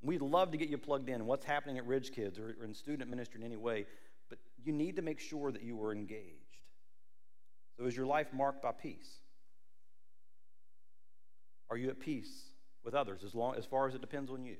We'd 0.00 0.22
love 0.22 0.52
to 0.52 0.56
get 0.56 0.68
you 0.68 0.78
plugged 0.78 1.08
in 1.08 1.26
what's 1.26 1.44
happening 1.44 1.78
at 1.78 1.86
Ridge 1.86 2.12
Kids 2.12 2.38
or, 2.38 2.56
or 2.60 2.64
in 2.64 2.74
student 2.74 3.10
ministry 3.10 3.40
in 3.40 3.46
any 3.46 3.56
way, 3.56 3.86
but 4.28 4.38
you 4.64 4.72
need 4.72 4.96
to 4.96 5.02
make 5.02 5.20
sure 5.20 5.52
that 5.52 5.62
you 5.62 5.80
are 5.82 5.92
engaged. 5.92 6.34
So, 7.76 7.84
is 7.84 7.96
your 7.96 8.06
life 8.06 8.32
marked 8.32 8.62
by 8.62 8.72
peace? 8.72 9.18
Are 11.70 11.76
you 11.76 11.88
at 11.88 12.00
peace 12.00 12.50
with 12.84 12.94
others 12.94 13.24
as, 13.24 13.34
long, 13.34 13.54
as 13.56 13.64
far 13.64 13.86
as 13.88 13.94
it 13.94 14.00
depends 14.00 14.30
on 14.30 14.44
you? 14.44 14.56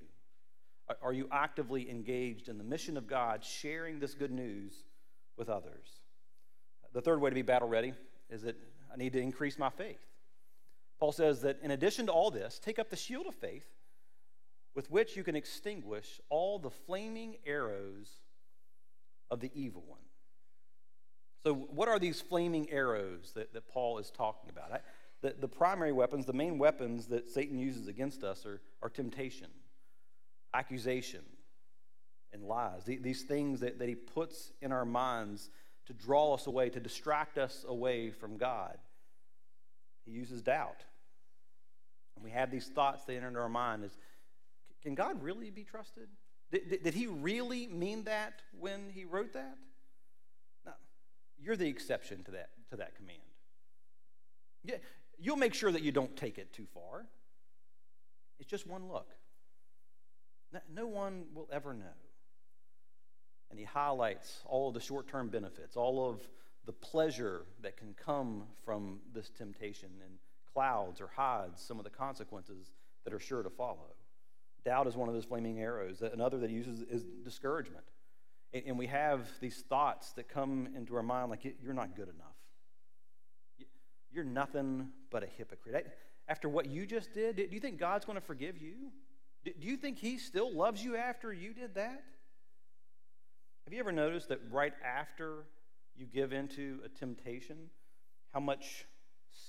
Are 1.02 1.12
you 1.12 1.28
actively 1.30 1.90
engaged 1.90 2.48
in 2.48 2.56
the 2.56 2.64
mission 2.64 2.96
of 2.96 3.06
God, 3.06 3.44
sharing 3.44 3.98
this 3.98 4.14
good 4.14 4.30
news 4.30 4.72
with 5.36 5.48
others? 5.48 6.00
The 6.94 7.02
third 7.02 7.20
way 7.20 7.30
to 7.30 7.34
be 7.34 7.42
battle 7.42 7.68
ready 7.68 7.92
is 8.30 8.42
that 8.42 8.56
I 8.92 8.96
need 8.96 9.12
to 9.12 9.20
increase 9.20 9.58
my 9.58 9.68
faith. 9.68 10.00
Paul 10.98 11.12
says 11.12 11.42
that 11.42 11.58
in 11.62 11.70
addition 11.70 12.06
to 12.06 12.12
all 12.12 12.30
this, 12.30 12.58
take 12.58 12.78
up 12.78 12.90
the 12.90 12.96
shield 12.96 13.26
of 13.26 13.34
faith 13.34 13.66
with 14.74 14.90
which 14.90 15.16
you 15.16 15.24
can 15.24 15.36
extinguish 15.36 16.20
all 16.30 16.58
the 16.58 16.70
flaming 16.70 17.36
arrows 17.46 18.10
of 19.30 19.40
the 19.40 19.50
evil 19.54 19.84
one. 19.86 20.00
So, 21.44 21.54
what 21.54 21.88
are 21.88 21.98
these 21.98 22.20
flaming 22.20 22.68
arrows 22.70 23.32
that, 23.34 23.52
that 23.54 23.68
Paul 23.68 23.98
is 23.98 24.10
talking 24.10 24.50
about? 24.50 24.72
I, 24.72 24.80
the, 25.22 25.34
the 25.38 25.48
primary 25.48 25.92
weapons, 25.92 26.26
the 26.26 26.32
main 26.32 26.58
weapons 26.58 27.06
that 27.06 27.28
Satan 27.28 27.58
uses 27.58 27.88
against 27.88 28.22
us 28.22 28.46
are, 28.46 28.60
are 28.82 28.88
temptation 28.88 29.48
accusation 30.54 31.20
and 32.32 32.42
lies. 32.42 32.84
These 32.84 33.22
things 33.22 33.60
that, 33.60 33.78
that 33.78 33.88
he 33.88 33.94
puts 33.94 34.52
in 34.60 34.72
our 34.72 34.84
minds 34.84 35.50
to 35.86 35.92
draw 35.92 36.34
us 36.34 36.46
away, 36.46 36.68
to 36.70 36.80
distract 36.80 37.38
us 37.38 37.64
away 37.66 38.10
from 38.10 38.36
God. 38.36 38.76
He 40.04 40.12
uses 40.12 40.42
doubt. 40.42 40.84
And 42.16 42.24
we 42.24 42.30
have 42.30 42.50
these 42.50 42.66
thoughts 42.66 43.04
that 43.04 43.14
enter 43.14 43.28
into 43.28 43.40
our 43.40 43.48
mind 43.48 43.84
is, 43.84 43.96
can 44.82 44.94
God 44.94 45.22
really 45.22 45.50
be 45.50 45.64
trusted? 45.64 46.08
Did, 46.50 46.70
did, 46.70 46.82
did 46.82 46.94
he 46.94 47.06
really 47.06 47.66
mean 47.66 48.04
that 48.04 48.42
when 48.58 48.90
he 48.94 49.04
wrote 49.04 49.32
that? 49.34 49.56
No. 50.66 50.72
You're 51.38 51.56
the 51.56 51.68
exception 51.68 52.24
to 52.24 52.30
that, 52.32 52.50
to 52.70 52.76
that 52.76 52.96
command. 52.96 53.18
Yeah, 54.64 54.76
you'll 55.18 55.36
make 55.36 55.54
sure 55.54 55.72
that 55.72 55.82
you 55.82 55.92
don't 55.92 56.16
take 56.16 56.38
it 56.38 56.52
too 56.52 56.66
far. 56.72 57.06
It's 58.38 58.48
just 58.48 58.66
one 58.66 58.88
look. 58.88 59.10
No 60.72 60.86
one 60.86 61.24
will 61.34 61.48
ever 61.52 61.74
know. 61.74 61.84
And 63.50 63.58
he 63.58 63.64
highlights 63.64 64.42
all 64.46 64.68
of 64.68 64.74
the 64.74 64.80
short 64.80 65.08
term 65.08 65.28
benefits, 65.28 65.76
all 65.76 66.08
of 66.08 66.20
the 66.66 66.72
pleasure 66.72 67.42
that 67.62 67.76
can 67.76 67.94
come 67.94 68.44
from 68.64 69.00
this 69.14 69.30
temptation, 69.30 69.88
and 70.04 70.18
clouds 70.52 71.00
or 71.00 71.08
hides 71.14 71.62
some 71.62 71.78
of 71.78 71.84
the 71.84 71.90
consequences 71.90 72.72
that 73.04 73.14
are 73.14 73.20
sure 73.20 73.42
to 73.42 73.50
follow. 73.50 73.94
Doubt 74.64 74.86
is 74.86 74.96
one 74.96 75.08
of 75.08 75.14
those 75.14 75.24
flaming 75.24 75.60
arrows. 75.60 76.02
Another 76.02 76.38
that 76.38 76.50
he 76.50 76.56
uses 76.56 76.82
is 76.82 77.04
discouragement. 77.24 77.84
And 78.52 78.78
we 78.78 78.86
have 78.86 79.28
these 79.40 79.62
thoughts 79.68 80.12
that 80.12 80.28
come 80.28 80.68
into 80.74 80.96
our 80.96 81.02
mind 81.02 81.30
like, 81.30 81.44
you're 81.62 81.74
not 81.74 81.94
good 81.94 82.08
enough. 82.08 82.27
You're 84.12 84.24
nothing 84.24 84.88
but 85.10 85.22
a 85.22 85.26
hypocrite. 85.26 85.86
After 86.28 86.48
what 86.48 86.66
you 86.66 86.86
just 86.86 87.12
did, 87.14 87.36
do 87.36 87.48
you 87.50 87.60
think 87.60 87.78
God's 87.78 88.04
going 88.04 88.18
to 88.18 88.24
forgive 88.24 88.60
you? 88.60 88.92
Do 89.44 89.52
you 89.60 89.76
think 89.76 89.98
he 89.98 90.18
still 90.18 90.52
loves 90.52 90.82
you 90.82 90.96
after 90.96 91.32
you 91.32 91.54
did 91.54 91.74
that? 91.76 92.02
Have 93.64 93.72
you 93.72 93.80
ever 93.80 93.92
noticed 93.92 94.28
that 94.28 94.40
right 94.50 94.72
after 94.84 95.44
you 95.96 96.06
give 96.06 96.32
into 96.32 96.80
a 96.84 96.88
temptation, 96.88 97.56
how 98.32 98.40
much 98.40 98.86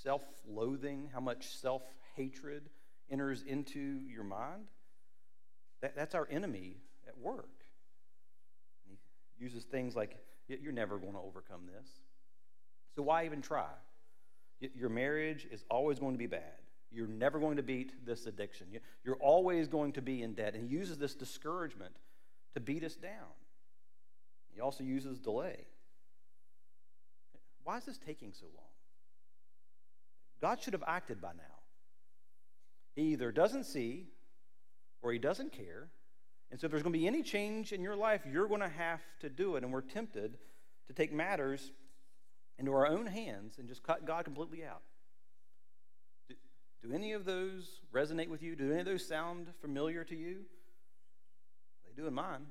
self 0.04 0.22
loathing, 0.48 1.10
how 1.14 1.20
much 1.20 1.48
self 1.48 1.84
hatred 2.16 2.70
enters 3.10 3.44
into 3.44 3.80
your 3.80 4.24
mind? 4.24 4.66
That, 5.82 5.96
that's 5.96 6.16
our 6.16 6.28
enemy 6.30 6.78
at 7.08 7.18
work. 7.18 7.64
He 8.88 8.98
uses 9.44 9.64
things 9.64 9.96
like, 9.96 10.18
you're 10.48 10.74
never 10.74 10.98
going 10.98 11.14
to 11.14 11.20
overcome 11.20 11.62
this. 11.68 11.90
So 12.96 13.04
why 13.04 13.26
even 13.26 13.42
try? 13.42 13.70
Your 14.60 14.90
marriage 14.90 15.48
is 15.52 15.64
always 15.70 16.00
going 16.00 16.14
to 16.14 16.20
be 16.20 16.28
bad. 16.28 16.42
You're 16.92 17.08
never 17.08 17.40
going 17.40 17.58
to 17.58 17.64
beat 17.64 18.06
this 18.06 18.26
addiction. 18.26 18.68
You're 19.06 19.16
always 19.18 19.68
going 19.68 19.94
to 19.94 20.02
be 20.02 20.22
in 20.24 20.34
debt. 20.34 20.56
And 20.56 20.70
he 20.70 20.76
uses 20.76 20.98
this 20.98 21.14
discouragement 21.14 21.96
to 22.56 22.60
beat 22.60 22.84
us 22.84 22.96
down. 22.96 23.30
He 24.54 24.60
also 24.60 24.84
uses 24.84 25.20
delay. 25.20 25.66
Why 27.64 27.78
is 27.78 27.86
this 27.86 28.00
taking 28.00 28.34
so 28.34 28.48
long? 28.48 28.66
God 30.42 30.62
should 30.62 30.74
have 30.74 30.84
acted 30.88 31.22
by 31.22 31.32
now. 31.32 31.60
He 32.96 33.14
either 33.14 33.32
doesn't 33.32 33.66
see 33.66 34.08
or 35.02 35.12
he 35.12 35.20
doesn't 35.20 35.52
care. 35.52 35.90
And 36.52 36.60
so, 36.60 36.66
if 36.66 36.72
there's 36.72 36.82
going 36.82 36.94
to 36.94 37.00
be 37.00 37.06
any 37.06 37.22
change 37.22 37.72
in 37.72 37.82
your 37.82 37.96
life, 37.96 38.22
you're 38.30 38.48
going 38.48 38.62
to 38.62 38.70
have 38.70 39.02
to 39.20 39.30
do 39.30 39.56
it. 39.56 39.64
And 39.64 39.72
we're 39.72 39.82
tempted 39.82 40.38
to 40.88 40.94
take 40.94 41.14
matters 41.14 41.72
into 42.60 42.74
our 42.74 42.86
own 42.86 43.06
hands 43.06 43.58
and 43.58 43.68
just 43.68 43.82
cut 43.82 44.06
God 44.06 44.26
completely 44.26 44.64
out. 44.64 44.82
Do 46.84 46.94
any 46.94 47.14
of 47.14 47.26
those 47.26 47.82
resonate 47.94 48.30
with 48.30 48.42
you? 48.42 48.56
Do 48.56 48.72
any 48.72 48.82
of 48.82 48.86
those 48.86 49.08
sound 49.08 49.48
familiar 49.62 50.04
to 50.04 50.16
you? 50.16 50.42
They 51.86 52.02
do 52.02 52.08
in 52.08 52.14
mine. 52.14 52.46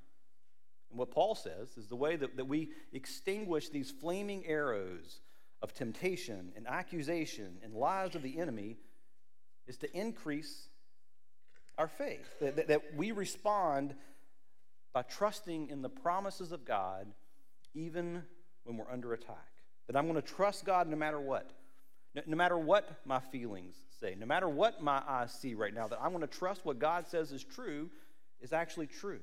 And 0.90 0.98
what 0.98 1.10
Paul 1.10 1.34
says 1.34 1.76
is 1.76 1.86
the 1.86 1.96
way 1.96 2.16
that, 2.16 2.36
that 2.36 2.46
we 2.46 2.70
extinguish 2.92 3.68
these 3.68 3.90
flaming 3.90 4.46
arrows 4.46 5.20
of 5.62 5.74
temptation 5.74 6.52
and 6.56 6.66
accusation 6.66 7.58
and 7.62 7.74
lies 7.74 8.14
of 8.14 8.22
the 8.22 8.38
enemy 8.38 8.76
is 9.66 9.76
to 9.78 9.96
increase 9.96 10.68
our 11.76 11.88
faith. 11.88 12.28
That, 12.40 12.56
that, 12.56 12.68
that 12.68 12.94
we 12.96 13.12
respond 13.12 13.94
by 14.92 15.02
trusting 15.02 15.68
in 15.68 15.82
the 15.82 15.88
promises 15.88 16.52
of 16.52 16.64
God 16.64 17.06
even 17.74 18.22
when 18.64 18.76
we're 18.76 18.90
under 18.90 19.12
attack. 19.12 19.57
That 19.88 19.96
I'm 19.96 20.08
going 20.08 20.20
to 20.20 20.26
trust 20.26 20.64
God 20.64 20.86
no 20.86 20.96
matter 20.96 21.20
what. 21.20 21.50
No, 22.14 22.22
no 22.26 22.36
matter 22.36 22.56
what 22.56 22.88
my 23.04 23.18
feelings 23.18 23.74
say, 24.00 24.14
no 24.16 24.26
matter 24.26 24.48
what 24.48 24.80
my 24.80 25.02
eyes 25.08 25.32
see 25.32 25.54
right 25.54 25.74
now, 25.74 25.88
that 25.88 25.98
I'm 26.00 26.10
going 26.12 26.20
to 26.20 26.38
trust 26.38 26.64
what 26.64 26.78
God 26.78 27.06
says 27.06 27.32
is 27.32 27.42
true 27.42 27.90
is 28.40 28.52
actually 28.52 28.86
true. 28.86 29.20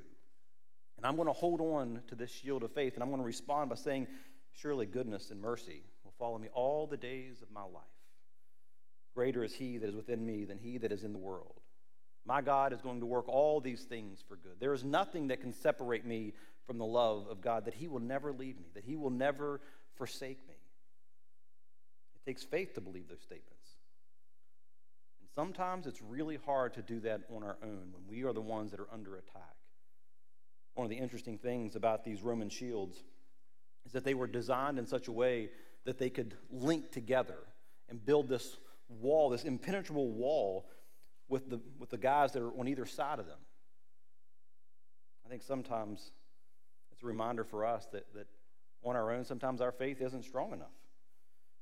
And 0.97 1.05
And 1.05 1.11
I'm 1.11 1.17
going 1.17 1.27
to 1.27 1.33
hold 1.33 1.61
on 1.61 2.01
to 2.07 2.15
this 2.15 2.31
shield 2.31 2.63
of 2.63 2.71
faith, 2.71 2.95
and 2.95 3.03
I'm 3.03 3.09
going 3.09 3.21
to 3.21 3.25
respond 3.27 3.69
by 3.69 3.75
saying, 3.75 4.07
Surely 4.53 4.87
goodness 4.87 5.29
and 5.29 5.39
mercy 5.39 5.83
will 6.03 6.13
follow 6.17 6.39
me 6.39 6.47
all 6.51 6.87
the 6.87 6.97
days 6.97 7.43
of 7.43 7.51
my 7.51 7.61
life. 7.61 7.83
Greater 9.13 9.43
is 9.43 9.53
he 9.53 9.77
that 9.77 9.87
is 9.87 9.95
within 9.95 10.25
me 10.25 10.45
than 10.45 10.57
he 10.57 10.79
that 10.79 10.91
is 10.91 11.03
in 11.03 11.13
the 11.13 11.19
world. 11.19 11.59
My 12.25 12.41
God 12.41 12.73
is 12.73 12.81
going 12.81 13.01
to 13.01 13.05
work 13.05 13.27
all 13.27 13.61
these 13.61 13.83
things 13.83 14.23
for 14.27 14.35
good. 14.35 14.53
There 14.59 14.73
is 14.73 14.83
nothing 14.83 15.27
that 15.27 15.41
can 15.41 15.53
separate 15.53 16.05
me 16.07 16.33
from 16.65 16.79
the 16.79 16.85
love 16.85 17.27
of 17.29 17.39
God, 17.39 17.65
that 17.65 17.75
He 17.75 17.87
will 17.87 17.99
never 17.99 18.33
leave 18.33 18.57
me, 18.57 18.65
that 18.73 18.83
He 18.83 18.95
will 18.95 19.11
never 19.11 19.61
forsake 19.97 20.39
me. 20.47 20.54
It 22.25 22.29
takes 22.29 22.43
faith 22.43 22.73
to 22.75 22.81
believe 22.81 23.07
those 23.07 23.21
statements. 23.21 23.77
And 25.19 25.29
sometimes 25.35 25.85
it's 25.85 26.01
really 26.01 26.39
hard 26.45 26.73
to 26.73 26.81
do 26.81 26.99
that 27.01 27.21
on 27.35 27.43
our 27.43 27.57
own 27.61 27.91
when 27.91 28.07
we 28.07 28.23
are 28.23 28.33
the 28.33 28.41
ones 28.41 28.71
that 28.71 28.79
are 28.79 28.87
under 28.91 29.15
attack. 29.15 29.55
One 30.73 30.85
of 30.85 30.89
the 30.89 30.97
interesting 30.97 31.37
things 31.37 31.75
about 31.75 32.03
these 32.03 32.21
Roman 32.21 32.49
shields 32.49 33.03
is 33.85 33.91
that 33.91 34.03
they 34.03 34.13
were 34.13 34.27
designed 34.27 34.79
in 34.79 34.87
such 34.87 35.07
a 35.07 35.11
way 35.11 35.49
that 35.85 35.99
they 35.99 36.09
could 36.09 36.35
link 36.49 36.91
together 36.91 37.37
and 37.89 38.03
build 38.03 38.27
this 38.27 38.57
wall, 38.89 39.29
this 39.29 39.43
impenetrable 39.43 40.09
wall 40.09 40.65
with 41.29 41.49
the, 41.49 41.59
with 41.79 41.91
the 41.91 41.97
guys 41.97 42.31
that 42.33 42.41
are 42.41 42.59
on 42.59 42.67
either 42.67 42.85
side 42.85 43.19
of 43.19 43.27
them. 43.27 43.37
I 45.25 45.29
think 45.29 45.43
sometimes 45.43 46.11
it's 46.91 47.03
a 47.03 47.05
reminder 47.05 47.43
for 47.43 47.65
us 47.65 47.85
that, 47.93 48.11
that 48.15 48.27
on 48.83 48.95
our 48.95 49.11
own, 49.11 49.25
sometimes 49.25 49.61
our 49.61 49.71
faith 49.71 50.01
isn't 50.01 50.23
strong 50.23 50.53
enough. 50.53 50.67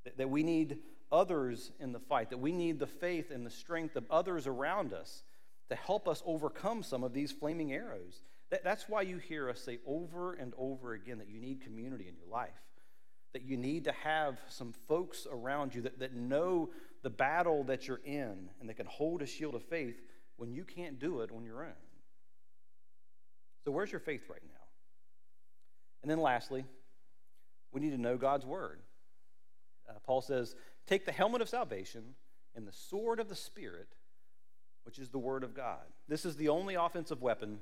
That, 0.05 0.29
we 0.29 0.43
need 0.43 0.79
others 1.11 1.71
in 1.79 1.91
the 1.91 1.99
fight, 1.99 2.29
that 2.31 2.39
we 2.39 2.51
need 2.51 2.79
the 2.79 2.87
faith 2.87 3.31
and 3.31 3.45
the 3.45 3.51
strength 3.51 3.95
of 3.95 4.05
others 4.09 4.47
around 4.47 4.93
us 4.93 5.23
to 5.69 5.75
help 5.75 6.07
us 6.07 6.21
overcome 6.25 6.83
some 6.83 7.03
of 7.03 7.13
these 7.13 7.31
flaming 7.31 7.73
arrows. 7.73 8.21
That's 8.63 8.87
why 8.87 9.01
you 9.01 9.17
hear 9.17 9.49
us 9.49 9.61
say 9.61 9.79
over 9.87 10.33
and 10.33 10.53
over 10.57 10.93
again 10.93 11.17
that 11.19 11.29
you 11.29 11.39
need 11.39 11.61
community 11.61 12.07
in 12.07 12.15
your 12.15 12.27
life, 12.27 12.49
that 13.33 13.43
you 13.43 13.57
need 13.57 13.85
to 13.85 13.91
have 14.03 14.39
some 14.49 14.73
folks 14.87 15.25
around 15.31 15.73
you 15.73 15.81
that, 15.83 15.99
that 15.99 16.13
know 16.13 16.69
the 17.01 17.09
battle 17.09 17.63
that 17.65 17.87
you're 17.87 18.01
in 18.05 18.49
and 18.59 18.69
that 18.69 18.75
can 18.75 18.85
hold 18.85 19.21
a 19.21 19.25
shield 19.25 19.55
of 19.55 19.63
faith 19.63 19.99
when 20.37 20.51
you 20.51 20.63
can't 20.63 20.99
do 20.99 21.21
it 21.21 21.31
on 21.35 21.45
your 21.45 21.63
own. 21.63 21.73
So, 23.65 23.71
where's 23.71 23.91
your 23.91 24.01
faith 24.01 24.23
right 24.29 24.41
now? 24.43 24.59
And 26.01 26.11
then, 26.11 26.19
lastly, 26.19 26.65
we 27.71 27.81
need 27.81 27.91
to 27.91 27.97
know 27.97 28.17
God's 28.17 28.45
word. 28.45 28.81
Uh, 29.89 29.93
Paul 30.05 30.21
says, 30.21 30.55
Take 30.87 31.05
the 31.05 31.11
helmet 31.11 31.41
of 31.41 31.49
salvation 31.49 32.15
and 32.55 32.67
the 32.67 32.73
sword 32.73 33.19
of 33.19 33.29
the 33.29 33.35
Spirit, 33.35 33.87
which 34.83 34.99
is 34.99 35.09
the 35.09 35.19
word 35.19 35.43
of 35.43 35.53
God. 35.53 35.83
This 36.07 36.25
is 36.25 36.35
the 36.35 36.49
only 36.49 36.75
offensive 36.75 37.21
weapon 37.21 37.59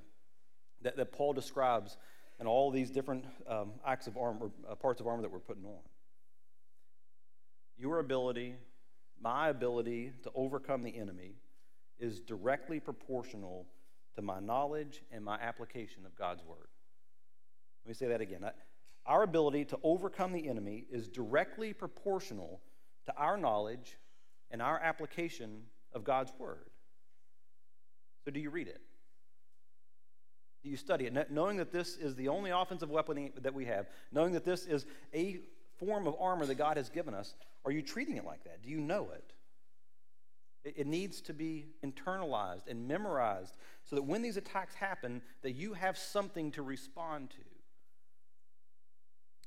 that, 0.81 0.97
that 0.97 1.11
Paul 1.11 1.33
describes 1.33 1.97
in 2.39 2.47
all 2.47 2.71
these 2.71 2.89
different 2.89 3.25
um, 3.47 3.73
acts 3.85 4.07
of 4.07 4.17
armor, 4.17 4.49
uh, 4.69 4.75
parts 4.75 4.99
of 4.99 5.07
armor 5.07 5.21
that 5.21 5.31
we're 5.31 5.39
putting 5.39 5.65
on. 5.65 5.79
Your 7.77 7.99
ability 7.99 8.55
my 9.21 9.49
ability 9.49 10.13
to 10.23 10.31
overcome 10.33 10.83
the 10.83 10.97
enemy 10.97 11.35
is 11.99 12.19
directly 12.19 12.79
proportional 12.79 13.67
to 14.15 14.21
my 14.21 14.39
knowledge 14.39 15.03
and 15.11 15.23
my 15.23 15.35
application 15.35 16.05
of 16.05 16.15
God's 16.15 16.43
word. 16.43 16.67
Let 17.85 17.89
me 17.89 17.93
say 17.93 18.07
that 18.07 18.21
again. 18.21 18.43
Our 19.05 19.23
ability 19.23 19.65
to 19.65 19.79
overcome 19.83 20.31
the 20.31 20.47
enemy 20.47 20.85
is 20.91 21.07
directly 21.07 21.73
proportional 21.73 22.61
to 23.05 23.15
our 23.15 23.37
knowledge 23.37 23.97
and 24.51 24.61
our 24.61 24.79
application 24.79 25.63
of 25.93 26.03
God's 26.03 26.31
word. 26.37 26.69
So, 28.23 28.31
do 28.31 28.39
you 28.39 28.49
read 28.49 28.67
it? 28.67 28.81
Do 30.63 30.69
you 30.69 30.77
study 30.77 31.07
it? 31.07 31.31
Knowing 31.31 31.57
that 31.57 31.71
this 31.71 31.97
is 31.97 32.15
the 32.15 32.27
only 32.27 32.51
offensive 32.51 32.89
weapon 32.89 33.31
that 33.41 33.53
we 33.53 33.65
have, 33.65 33.87
knowing 34.11 34.33
that 34.33 34.45
this 34.45 34.65
is 34.65 34.85
a 35.13 35.39
form 35.79 36.05
of 36.05 36.15
armor 36.19 36.45
that 36.45 36.55
God 36.55 36.77
has 36.77 36.89
given 36.89 37.15
us, 37.15 37.33
are 37.65 37.71
you 37.71 37.81
treating 37.81 38.17
it 38.17 38.25
like 38.25 38.43
that? 38.43 38.61
Do 38.61 38.69
you 38.69 38.79
know 38.79 39.09
it? 39.13 39.33
It, 40.63 40.85
needs 40.85 41.21
to 41.21 41.33
be 41.33 41.65
internalized 41.83 42.67
and 42.67 42.87
memorized 42.87 43.57
so 43.83 43.95
that 43.95 44.03
when 44.03 44.21
these 44.21 44.37
attacks 44.37 44.75
happen, 44.75 45.23
that 45.41 45.53
you 45.53 45.73
have 45.73 45.97
something 45.97 46.51
to 46.51 46.61
respond 46.61 47.31
to. 47.31 47.37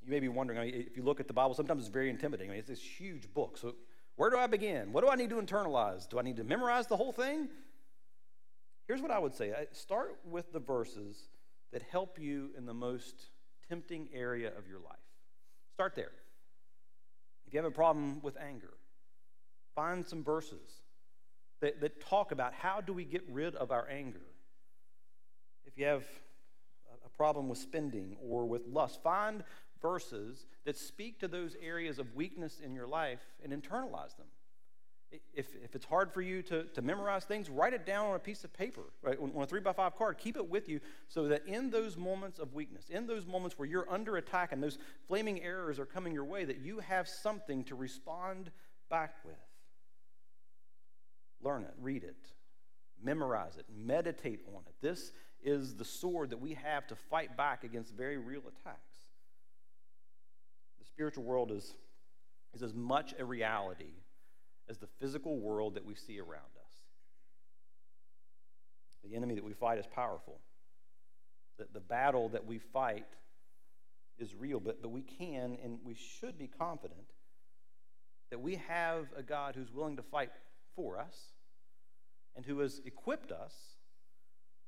You 0.05 0.11
may 0.11 0.21
be 0.21 0.29
wondering, 0.29 0.59
I 0.59 0.65
mean, 0.67 0.75
if 0.75 0.97
you 0.97 1.03
look 1.03 1.19
at 1.19 1.27
the 1.27 1.33
Bible, 1.33 1.55
sometimes 1.55 1.81
it's 1.81 1.93
very 1.93 2.11
intimidating. 2.11 2.51
I 2.51 2.53
mean, 2.53 2.59
it's 2.61 2.69
this 2.69 2.81
huge 2.81 3.33
book. 3.33 3.57
So, 3.57 3.75
where 4.17 4.31
do 4.31 4.37
I 4.37 4.47
begin? 4.47 4.93
What 4.93 5.03
do 5.03 5.11
I 5.11 5.17
need 5.17 5.31
to 5.31 5.37
internalize? 5.37 6.09
Do 6.09 6.19
I 6.19 6.23
need 6.23 6.37
to 6.37 6.45
memorize 6.45 6.87
the 6.87 6.97
whole 6.97 7.13
thing? 7.13 7.49
Here's 8.87 9.01
what 9.01 9.11
I 9.11 9.19
would 9.19 9.35
say 9.35 9.53
start 9.73 10.19
with 10.25 10.53
the 10.53 10.61
verses 10.61 11.29
that 11.73 11.83
help 11.83 12.19
you 12.21 12.51
in 12.57 12.67
the 12.67 12.75
most 12.75 13.31
tempting 13.69 14.09
area 14.13 14.53
of 14.57 14.69
your 14.69 14.79
life. 14.79 14.97
Start 15.73 15.97
there. 15.97 16.13
If 17.47 17.55
you 17.55 17.59
have 17.59 17.67
a 17.67 17.75
problem 17.75 18.21
with 18.23 18.37
anger, 18.37 18.75
find 19.75 20.07
some 20.07 20.23
verses 20.23 20.83
that, 21.61 21.81
that 21.81 22.01
talk 22.01 22.31
about 22.31 22.53
how 22.53 22.81
do 22.81 22.93
we 22.93 23.05
get 23.05 23.25
rid 23.29 23.55
of 23.57 23.71
our 23.71 23.89
anger. 23.89 24.21
If 25.65 25.79
you 25.79 25.87
have 25.87 26.05
a 27.05 27.09
problem 27.17 27.49
with 27.49 27.59
spending 27.59 28.17
or 28.23 28.47
with 28.47 28.67
lust, 28.67 29.03
find 29.03 29.43
verses 29.85 30.47
that 30.65 30.79
speak 30.79 31.21
to 31.21 31.29
those 31.29 31.55
areas 31.61 31.99
of 31.99 32.15
weakness 32.15 32.59
in 32.65 32.75
your 32.75 32.87
life 32.87 33.21
and 33.43 33.53
internalize 33.53 34.17
them. 34.17 34.27
If, 35.35 35.55
if 35.63 35.75
it's 35.77 35.85
hard 35.85 36.11
for 36.11 36.23
you 36.23 36.41
to, 36.45 36.65
to 36.65 36.81
memorize 36.81 37.25
things, 37.25 37.51
write 37.51 37.75
it 37.75 37.85
down 37.85 38.07
on 38.07 38.17
a 38.17 38.19
piece 38.19 38.45
of 38.45 38.53
paper, 38.53 38.81
right? 39.03 39.19
On, 39.21 39.31
on 39.37 39.43
a 39.43 39.47
three 39.47 39.61
by 39.61 39.75
five 39.75 39.95
card. 39.95 40.17
Keep 40.17 40.39
it 40.39 40.49
with 40.49 40.71
you 40.71 40.81
so 41.09 41.29
that 41.29 41.47
in 41.47 41.71
those 41.71 41.99
moments 41.99 42.39
of 42.39 42.55
weakness, 42.55 42.87
in 42.89 43.07
those 43.07 43.27
moments 43.27 43.59
where 43.59 43.69
you're 43.69 43.89
under 43.93 44.17
attack 44.17 44.53
and 44.53 44.63
those 44.63 44.79
flaming 45.07 45.43
errors 45.43 45.79
are 45.79 45.85
coming 45.85 46.15
your 46.15 46.25
way, 46.25 46.47
that 46.47 46.61
you 46.61 46.79
have 46.79 47.07
something 47.07 47.63
to 47.65 47.75
respond 47.75 48.51
back 48.91 49.17
with. 49.23 49.35
Learn 51.43 51.63
it, 51.63 51.75
read 51.79 52.05
it, 52.05 52.33
memorize 53.03 53.59
it, 53.59 53.67
meditate 53.77 54.41
on 54.49 54.63
it. 54.67 54.75
This 54.81 55.13
is 55.43 55.77
the 55.77 55.85
sword 55.85 56.31
that 56.31 56.41
we 56.41 56.55
have 56.55 56.87
to 56.87 56.97
fight 56.97 57.37
back 57.37 57.65
against 57.65 57.95
very 57.95 58.17
real 58.17 58.43
attacks. 58.49 58.94
Spiritual 60.95 61.25
world 61.25 61.51
is, 61.51 61.75
is 62.55 62.63
as 62.63 62.73
much 62.73 63.15
a 63.19 63.25
reality 63.25 63.95
as 64.69 64.79
the 64.79 64.87
physical 65.01 65.41
world 65.41 65.75
that 65.75 65.85
we 65.85 65.97
see 65.97 66.21
around 66.21 66.55
us. 66.57 66.73
The 69.03 69.17
enemy 69.17 69.35
that 69.35 69.43
we 69.43 69.55
fight 69.55 69.79
is 69.79 69.87
powerful. 69.89 70.39
The, 71.59 71.67
the 71.73 71.81
battle 71.81 72.29
that 72.29 72.47
we 72.47 72.59
fight 72.59 73.07
is 74.19 74.37
real, 74.37 74.61
but, 74.61 74.83
but 74.83 74.91
we 74.91 75.03
can 75.03 75.59
and 75.65 75.81
we 75.85 75.95
should 75.95 76.39
be 76.39 76.47
confident 76.47 77.11
that 78.31 78.39
we 78.39 78.55
have 78.69 79.07
a 79.17 79.23
God 79.23 79.57
who's 79.57 79.73
willing 79.73 79.97
to 79.97 80.03
fight 80.03 80.31
for 80.77 80.97
us 80.97 81.17
and 82.37 82.47
who 82.47 82.61
has 82.61 82.81
equipped 82.85 83.33
us 83.33 83.53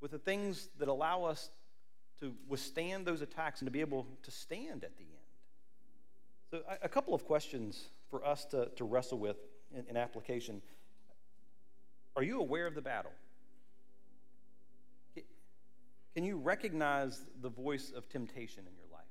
with 0.01 0.11
the 0.11 0.19
things 0.19 0.71
that 0.81 0.89
allow 0.89 1.23
us 1.23 1.51
to 2.21 2.35
withstand 2.49 3.07
those 3.07 3.23
attacks 3.23 3.61
and 3.61 3.69
to 3.69 3.73
be 3.73 3.81
able 3.81 4.09
to 4.25 4.33
stand 4.33 4.83
at 4.83 4.97
the 4.97 5.05
end. 5.05 5.16
So, 6.51 6.61
a, 6.83 6.89
couple 6.89 7.13
of 7.13 7.25
questions 7.25 7.89
for 8.09 8.25
us 8.25 8.45
to, 8.47 8.69
to 8.77 8.85
wrestle 8.85 9.19
with 9.19 9.37
in, 9.75 9.85
in 9.89 9.97
application. 9.97 10.63
Are 12.15 12.23
you 12.23 12.41
aware 12.41 12.67
of 12.67 12.75
the 12.75 12.83
battle? 12.83 13.11
Can 16.15 16.25
you 16.25 16.39
recognize 16.39 17.21
the 17.43 17.51
voice 17.51 17.93
of 17.95 18.09
temptation 18.09 18.65
in 18.67 18.75
your 18.77 18.87
life? 18.91 19.05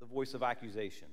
The 0.00 0.06
voice 0.06 0.34
of 0.34 0.42
accusation? 0.42 1.06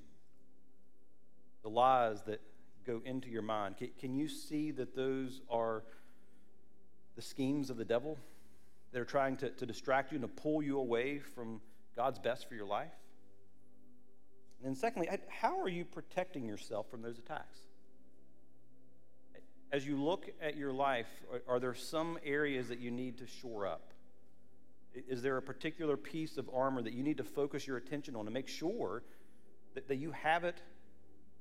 The 1.62 1.68
lies 1.68 2.22
that 2.22 2.40
go 2.86 3.02
into 3.04 3.28
your 3.28 3.42
mind? 3.42 3.76
Can, 3.76 3.90
can 4.00 4.16
you 4.16 4.26
see 4.26 4.70
that 4.72 4.96
those 4.96 5.42
are 5.50 5.84
the 7.14 7.22
schemes 7.22 7.70
of 7.70 7.76
the 7.76 7.84
devil 7.84 8.18
that 8.92 9.00
are 9.00 9.04
trying 9.04 9.36
to, 9.36 9.50
to 9.50 9.66
distract 9.66 10.10
you 10.10 10.16
and 10.16 10.22
to 10.22 10.42
pull 10.42 10.62
you 10.62 10.78
away 10.78 11.18
from 11.18 11.60
God's 11.94 12.18
best 12.18 12.48
for 12.48 12.54
your 12.54 12.66
life? 12.66 12.90
And 14.64 14.76
secondly, 14.76 15.08
how 15.28 15.58
are 15.60 15.68
you 15.68 15.84
protecting 15.84 16.46
yourself 16.46 16.90
from 16.90 17.02
those 17.02 17.18
attacks? 17.18 17.58
As 19.72 19.86
you 19.86 19.96
look 19.96 20.28
at 20.42 20.56
your 20.56 20.72
life, 20.72 21.08
are, 21.32 21.54
are 21.54 21.60
there 21.60 21.74
some 21.74 22.18
areas 22.24 22.68
that 22.68 22.78
you 22.78 22.90
need 22.90 23.18
to 23.18 23.26
shore 23.26 23.66
up? 23.66 23.92
Is 24.92 25.22
there 25.22 25.36
a 25.36 25.42
particular 25.42 25.96
piece 25.96 26.36
of 26.36 26.50
armor 26.52 26.82
that 26.82 26.92
you 26.92 27.02
need 27.02 27.18
to 27.18 27.24
focus 27.24 27.66
your 27.66 27.76
attention 27.76 28.16
on 28.16 28.24
to 28.24 28.30
make 28.30 28.48
sure 28.48 29.02
that, 29.74 29.86
that 29.88 29.96
you 29.96 30.10
have 30.10 30.44
it 30.44 30.60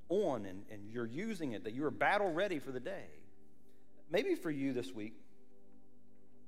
on 0.08 0.46
and, 0.46 0.64
and 0.72 0.90
you're 0.92 1.08
using 1.08 1.54
it, 1.54 1.64
that 1.64 1.74
you 1.74 1.84
are 1.86 1.92
battle 1.92 2.32
ready 2.32 2.60
for 2.60 2.72
the 2.72 2.80
day? 2.80 3.06
Maybe 4.12 4.36
for 4.36 4.52
you 4.52 4.72
this 4.72 4.94
week, 4.94 5.14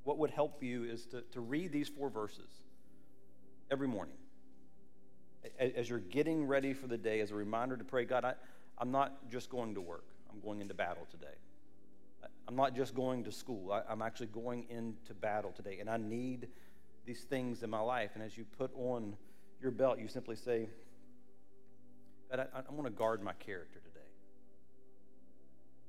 what 0.03 0.19
would 0.19 0.29
help 0.29 0.63
you 0.63 0.83
is 0.83 1.05
to, 1.07 1.21
to 1.33 1.41
read 1.41 1.71
these 1.71 1.89
four 1.89 2.09
verses 2.09 2.49
every 3.71 3.87
morning 3.87 4.15
as 5.59 5.89
you're 5.89 5.99
getting 5.99 6.45
ready 6.45 6.73
for 6.73 6.87
the 6.87 6.97
day, 6.97 7.19
as 7.19 7.31
a 7.31 7.35
reminder 7.35 7.77
to 7.77 7.83
pray, 7.83 8.05
God, 8.05 8.25
I, 8.25 8.33
I'm 8.77 8.91
not 8.91 9.29
just 9.29 9.49
going 9.49 9.75
to 9.75 9.81
work, 9.81 10.05
I'm 10.31 10.39
going 10.39 10.61
into 10.61 10.73
battle 10.73 11.07
today. 11.11 11.35
I'm 12.47 12.55
not 12.55 12.75
just 12.75 12.95
going 12.95 13.23
to 13.23 13.31
school, 13.31 13.71
I, 13.71 13.81
I'm 13.89 14.01
actually 14.01 14.27
going 14.27 14.65
into 14.69 15.13
battle 15.13 15.51
today, 15.51 15.77
and 15.79 15.89
I 15.89 15.97
need 15.97 16.47
these 17.05 17.21
things 17.21 17.63
in 17.63 17.69
my 17.69 17.79
life. 17.79 18.11
And 18.15 18.23
as 18.23 18.37
you 18.37 18.45
put 18.57 18.71
on 18.75 19.15
your 19.61 19.71
belt, 19.71 19.99
you 19.99 20.07
simply 20.07 20.35
say, 20.35 20.69
God, 22.29 22.47
I, 22.53 22.59
I 22.59 22.71
want 22.71 22.85
to 22.85 22.91
guard 22.91 23.23
my 23.23 23.33
character 23.33 23.79
today. 23.79 24.05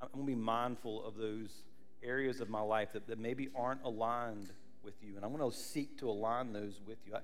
I'm 0.01 0.09
going 0.15 0.27
to 0.27 0.27
be 0.27 0.35
mindful 0.35 1.05
of 1.05 1.17
those 1.17 1.63
areas 2.03 2.41
of 2.41 2.49
my 2.49 2.61
life 2.61 2.93
that, 2.93 3.07
that 3.07 3.19
maybe 3.19 3.49
aren't 3.55 3.83
aligned 3.85 4.51
with 4.83 4.95
you. 5.03 5.15
And 5.17 5.25
I 5.25 5.29
want 5.29 5.49
to 5.49 5.57
seek 5.57 5.99
to 5.99 6.11
align 6.11 6.53
those 6.53 6.81
with 6.85 6.99
you. 7.07 7.15
I, 7.15 7.21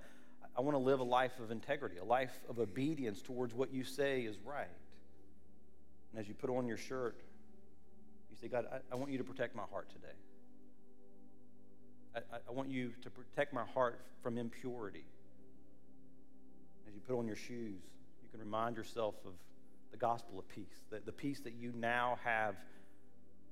I 0.58 0.60
want 0.60 0.74
to 0.74 0.82
live 0.82 0.98
a 0.98 1.04
life 1.04 1.38
of 1.38 1.52
integrity, 1.52 1.98
a 1.98 2.04
life 2.04 2.36
of 2.48 2.58
obedience 2.58 3.22
towards 3.22 3.54
what 3.54 3.72
you 3.72 3.84
say 3.84 4.22
is 4.22 4.36
right. 4.44 4.66
And 6.10 6.20
as 6.20 6.26
you 6.26 6.34
put 6.34 6.50
on 6.50 6.66
your 6.66 6.76
shirt, 6.76 7.16
you 8.28 8.36
say, 8.40 8.48
God, 8.48 8.66
I, 8.72 8.78
I 8.92 8.96
want 8.96 9.12
you 9.12 9.18
to 9.18 9.24
protect 9.24 9.54
my 9.54 9.62
heart 9.70 9.88
today. 9.90 10.14
I, 12.16 12.38
I 12.48 12.52
want 12.52 12.70
you 12.70 12.92
to 13.02 13.10
protect 13.10 13.52
my 13.52 13.64
heart 13.72 14.00
from 14.20 14.36
impurity. 14.36 15.04
As 16.88 16.94
you 16.94 17.00
put 17.06 17.16
on 17.16 17.28
your 17.28 17.36
shoes, 17.36 17.80
you 18.22 18.28
can 18.28 18.40
remind 18.40 18.76
yourself 18.76 19.14
of 19.24 19.34
the 19.92 19.96
gospel 19.96 20.40
of 20.40 20.48
peace, 20.48 20.82
the, 20.90 21.00
the 21.06 21.12
peace 21.12 21.38
that 21.40 21.54
you 21.54 21.72
now 21.76 22.18
have 22.24 22.56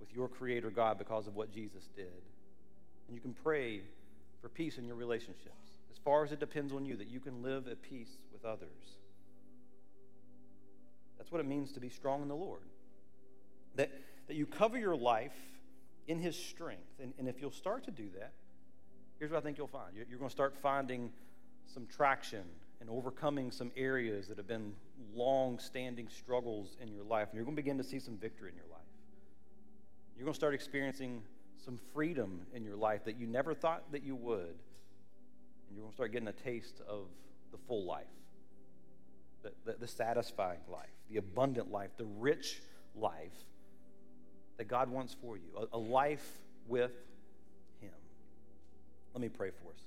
with 0.00 0.12
your 0.12 0.28
Creator 0.28 0.70
God 0.70 0.98
because 0.98 1.28
of 1.28 1.36
what 1.36 1.52
Jesus 1.52 1.88
did. 1.94 2.22
And 3.06 3.14
you 3.14 3.20
can 3.20 3.32
pray 3.32 3.82
for 4.42 4.48
peace 4.48 4.76
in 4.78 4.84
your 4.84 4.96
relationships, 4.96 5.65
far 6.06 6.22
as 6.22 6.30
it 6.30 6.38
depends 6.38 6.72
on 6.72 6.86
you, 6.86 6.96
that 6.96 7.08
you 7.08 7.18
can 7.18 7.42
live 7.42 7.66
at 7.66 7.82
peace 7.82 8.16
with 8.32 8.44
others. 8.44 9.00
That's 11.18 11.32
what 11.32 11.40
it 11.40 11.46
means 11.48 11.72
to 11.72 11.80
be 11.80 11.88
strong 11.88 12.22
in 12.22 12.28
the 12.28 12.36
Lord. 12.36 12.62
That, 13.74 13.90
that 14.28 14.36
you 14.36 14.46
cover 14.46 14.78
your 14.78 14.94
life 14.94 15.34
in 16.06 16.20
His 16.20 16.36
strength. 16.36 17.00
And, 17.02 17.12
and 17.18 17.28
if 17.28 17.40
you'll 17.40 17.50
start 17.50 17.82
to 17.86 17.90
do 17.90 18.04
that, 18.20 18.34
here's 19.18 19.32
what 19.32 19.38
I 19.38 19.40
think 19.40 19.58
you'll 19.58 19.66
find. 19.66 19.96
You're, 19.96 20.06
you're 20.08 20.20
going 20.20 20.28
to 20.28 20.34
start 20.34 20.54
finding 20.62 21.10
some 21.66 21.88
traction 21.88 22.44
and 22.80 22.88
overcoming 22.88 23.50
some 23.50 23.72
areas 23.76 24.28
that 24.28 24.36
have 24.36 24.46
been 24.46 24.74
long 25.12 25.58
standing 25.58 26.08
struggles 26.08 26.76
in 26.80 26.92
your 26.92 27.02
life. 27.02 27.30
And 27.30 27.34
you're 27.34 27.44
going 27.44 27.56
to 27.56 27.62
begin 27.62 27.78
to 27.78 27.84
see 27.84 27.98
some 27.98 28.16
victory 28.16 28.50
in 28.50 28.56
your 28.56 28.70
life. 28.70 28.86
You're 30.16 30.26
going 30.26 30.34
to 30.34 30.38
start 30.38 30.54
experiencing 30.54 31.22
some 31.64 31.80
freedom 31.92 32.42
in 32.54 32.62
your 32.62 32.76
life 32.76 33.04
that 33.06 33.18
you 33.18 33.26
never 33.26 33.54
thought 33.54 33.90
that 33.90 34.04
you 34.04 34.14
would. 34.14 34.54
And 35.68 35.76
you're 35.76 35.82
going 35.82 35.90
to 35.92 35.94
start 35.94 36.12
getting 36.12 36.28
a 36.28 36.32
taste 36.32 36.80
of 36.88 37.06
the 37.52 37.58
full 37.66 37.84
life, 37.84 38.04
the, 39.42 39.52
the, 39.64 39.76
the 39.80 39.88
satisfying 39.88 40.60
life, 40.70 40.90
the 41.10 41.18
abundant 41.18 41.70
life, 41.70 41.90
the 41.96 42.06
rich 42.18 42.60
life 42.94 43.32
that 44.56 44.68
God 44.68 44.88
wants 44.88 45.14
for 45.20 45.36
you, 45.36 45.44
a, 45.56 45.76
a 45.76 45.78
life 45.78 46.26
with 46.66 46.92
Him. 47.80 47.90
Let 49.14 49.20
me 49.20 49.28
pray 49.28 49.50
for 49.50 49.70
us. 49.72 49.80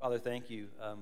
Father, 0.00 0.18
thank 0.18 0.50
you. 0.50 0.68
Um, 0.80 1.00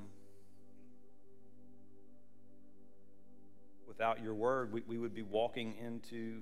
without 3.86 4.22
your 4.22 4.34
word, 4.34 4.72
we, 4.72 4.82
we 4.86 4.98
would 4.98 5.14
be 5.14 5.22
walking 5.22 5.74
into 5.84 6.40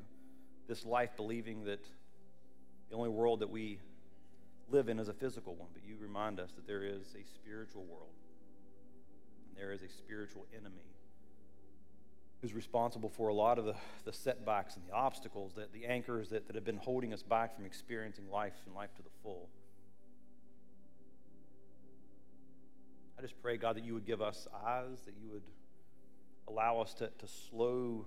this 0.69 0.85
life 0.85 1.11
believing 1.17 1.65
that 1.65 1.85
the 2.91 2.97
only 2.97 3.11
world 3.11 3.41
that 3.41 3.51
we 3.51 3.79
live 4.71 4.89
in 4.89 4.99
is 4.99 5.09
a 5.09 5.13
physical 5.13 5.55
one. 5.55 5.69
But 5.73 5.83
you 5.85 5.97
remind 6.01 6.41
us 6.41 6.53
that 6.53 6.67
there 6.67 6.83
is 6.83 7.15
a 7.15 7.25
spiritual 7.35 7.85
world, 7.85 8.15
and 9.49 9.57
there 9.57 9.73
is 9.73 9.83
a 9.83 9.89
spiritual 9.89 10.47
enemy 10.53 10.95
who's 12.41 12.53
responsible 12.53 13.09
for 13.09 13.29
a 13.29 13.35
lot 13.35 13.59
of 13.59 13.65
the, 13.65 13.75
the 14.05 14.13
setbacks 14.13 14.77
and 14.77 14.85
the 14.87 14.93
obstacles, 14.93 15.55
that 15.55 15.73
the 15.73 15.87
anchors 15.87 16.29
that, 16.29 16.47
that 16.47 16.55
have 16.55 16.65
been 16.65 16.77
holding 16.77 17.13
us 17.13 17.23
back 17.23 17.57
from 17.57 17.65
experiencing 17.65 18.29
life 18.31 18.53
and 18.67 18.75
life 18.75 18.95
to 18.95 19.03
the 19.03 19.09
full. 19.23 19.49
I 23.19 23.23
just 23.23 23.41
pray, 23.41 23.57
God, 23.57 23.77
that 23.77 23.85
you 23.85 23.95
would 23.95 24.05
give 24.05 24.21
us 24.21 24.47
eyes, 24.67 25.01
that 25.07 25.15
you 25.19 25.31
would 25.31 25.43
allow 26.47 26.81
us 26.81 26.93
to, 26.95 27.07
to 27.07 27.27
slow 27.27 28.05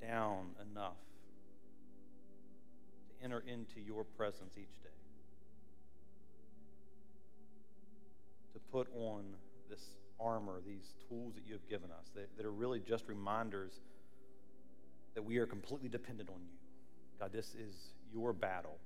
down 0.00 0.48
enough 0.72 0.96
to 3.08 3.24
enter 3.24 3.44
into 3.46 3.80
your 3.80 4.02
presence 4.02 4.54
each 4.58 4.82
day. 4.82 4.95
Put 8.72 8.88
on 8.94 9.24
this 9.68 9.82
armor, 10.20 10.60
these 10.66 10.94
tools 11.08 11.34
that 11.34 11.46
you 11.46 11.52
have 11.52 11.68
given 11.68 11.90
us, 11.90 12.10
that, 12.14 12.28
that 12.36 12.46
are 12.46 12.52
really 12.52 12.80
just 12.80 13.06
reminders 13.08 13.80
that 15.14 15.22
we 15.22 15.38
are 15.38 15.46
completely 15.46 15.88
dependent 15.88 16.28
on 16.28 16.40
you. 16.40 16.56
God, 17.18 17.32
this 17.32 17.54
is 17.54 17.74
your 18.12 18.32
battle 18.32 18.78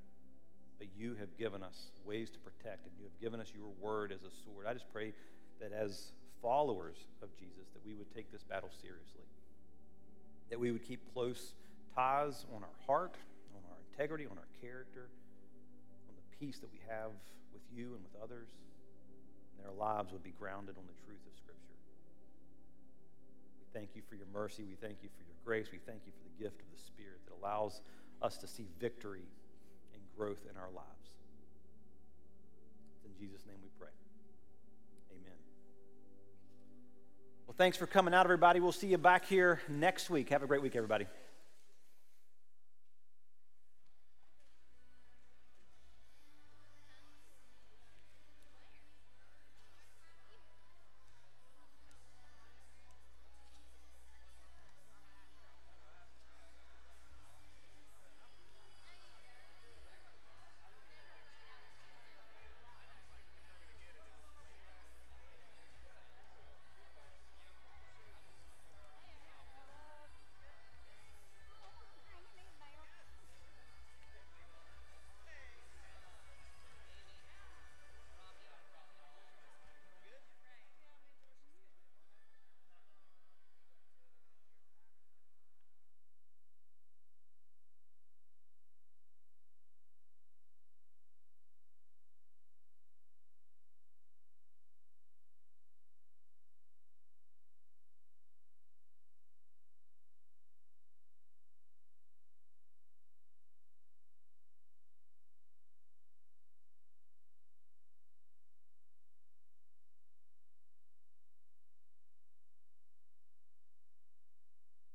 but 0.80 0.88
you 0.96 1.14
have 1.20 1.28
given 1.36 1.62
us 1.62 1.92
ways 2.06 2.30
to 2.30 2.38
protect, 2.40 2.86
and 2.88 2.94
you 2.96 3.04
have 3.04 3.20
given 3.20 3.38
us 3.38 3.52
your 3.54 3.68
word 3.78 4.10
as 4.10 4.24
a 4.24 4.32
sword. 4.42 4.64
I 4.66 4.72
just 4.72 4.90
pray 4.90 5.12
that 5.60 5.72
as 5.76 6.12
followers 6.40 6.96
of 7.22 7.28
Jesus, 7.38 7.68
that 7.74 7.84
we 7.84 7.92
would 7.92 8.08
take 8.16 8.32
this 8.32 8.42
battle 8.42 8.70
seriously, 8.80 9.28
that 10.48 10.58
we 10.58 10.72
would 10.72 10.82
keep 10.82 11.04
close 11.12 11.52
ties 11.94 12.46
on 12.56 12.62
our 12.64 12.78
heart, 12.86 13.14
on 13.54 13.60
our 13.68 13.76
integrity, 13.92 14.24
on 14.24 14.38
our 14.38 14.48
character, 14.62 15.12
on 16.08 16.16
the 16.16 16.36
peace 16.40 16.58
that 16.60 16.72
we 16.72 16.80
have 16.88 17.12
with 17.52 17.62
you 17.70 17.92
and 17.92 18.00
with 18.00 18.16
others, 18.24 18.48
our 19.66 19.74
lives 19.74 20.12
would 20.12 20.22
be 20.22 20.32
grounded 20.38 20.76
on 20.76 20.84
the 20.86 21.06
truth 21.06 21.20
of 21.26 21.36
Scripture. 21.36 21.78
We 23.60 23.66
thank 23.72 23.94
you 23.94 24.02
for 24.08 24.14
your 24.14 24.26
mercy. 24.32 24.64
We 24.64 24.74
thank 24.74 25.02
you 25.02 25.08
for 25.16 25.22
your 25.22 25.36
grace. 25.44 25.68
We 25.72 25.78
thank 25.78 26.02
you 26.06 26.12
for 26.12 26.24
the 26.24 26.42
gift 26.42 26.60
of 26.60 26.70
the 26.70 26.82
Spirit 26.82 27.20
that 27.26 27.34
allows 27.40 27.80
us 28.22 28.36
to 28.38 28.46
see 28.46 28.66
victory 28.78 29.26
and 29.94 30.02
growth 30.16 30.44
in 30.50 30.56
our 30.56 30.70
lives. 30.70 30.86
In 33.04 33.12
Jesus' 33.18 33.46
name 33.46 33.56
we 33.62 33.70
pray. 33.78 33.92
Amen. 35.12 35.38
Well, 37.46 37.54
thanks 37.56 37.76
for 37.76 37.86
coming 37.86 38.14
out, 38.14 38.26
everybody. 38.26 38.60
We'll 38.60 38.72
see 38.72 38.88
you 38.88 38.98
back 38.98 39.26
here 39.26 39.60
next 39.68 40.10
week. 40.10 40.30
Have 40.30 40.42
a 40.42 40.46
great 40.46 40.62
week, 40.62 40.76
everybody. 40.76 41.06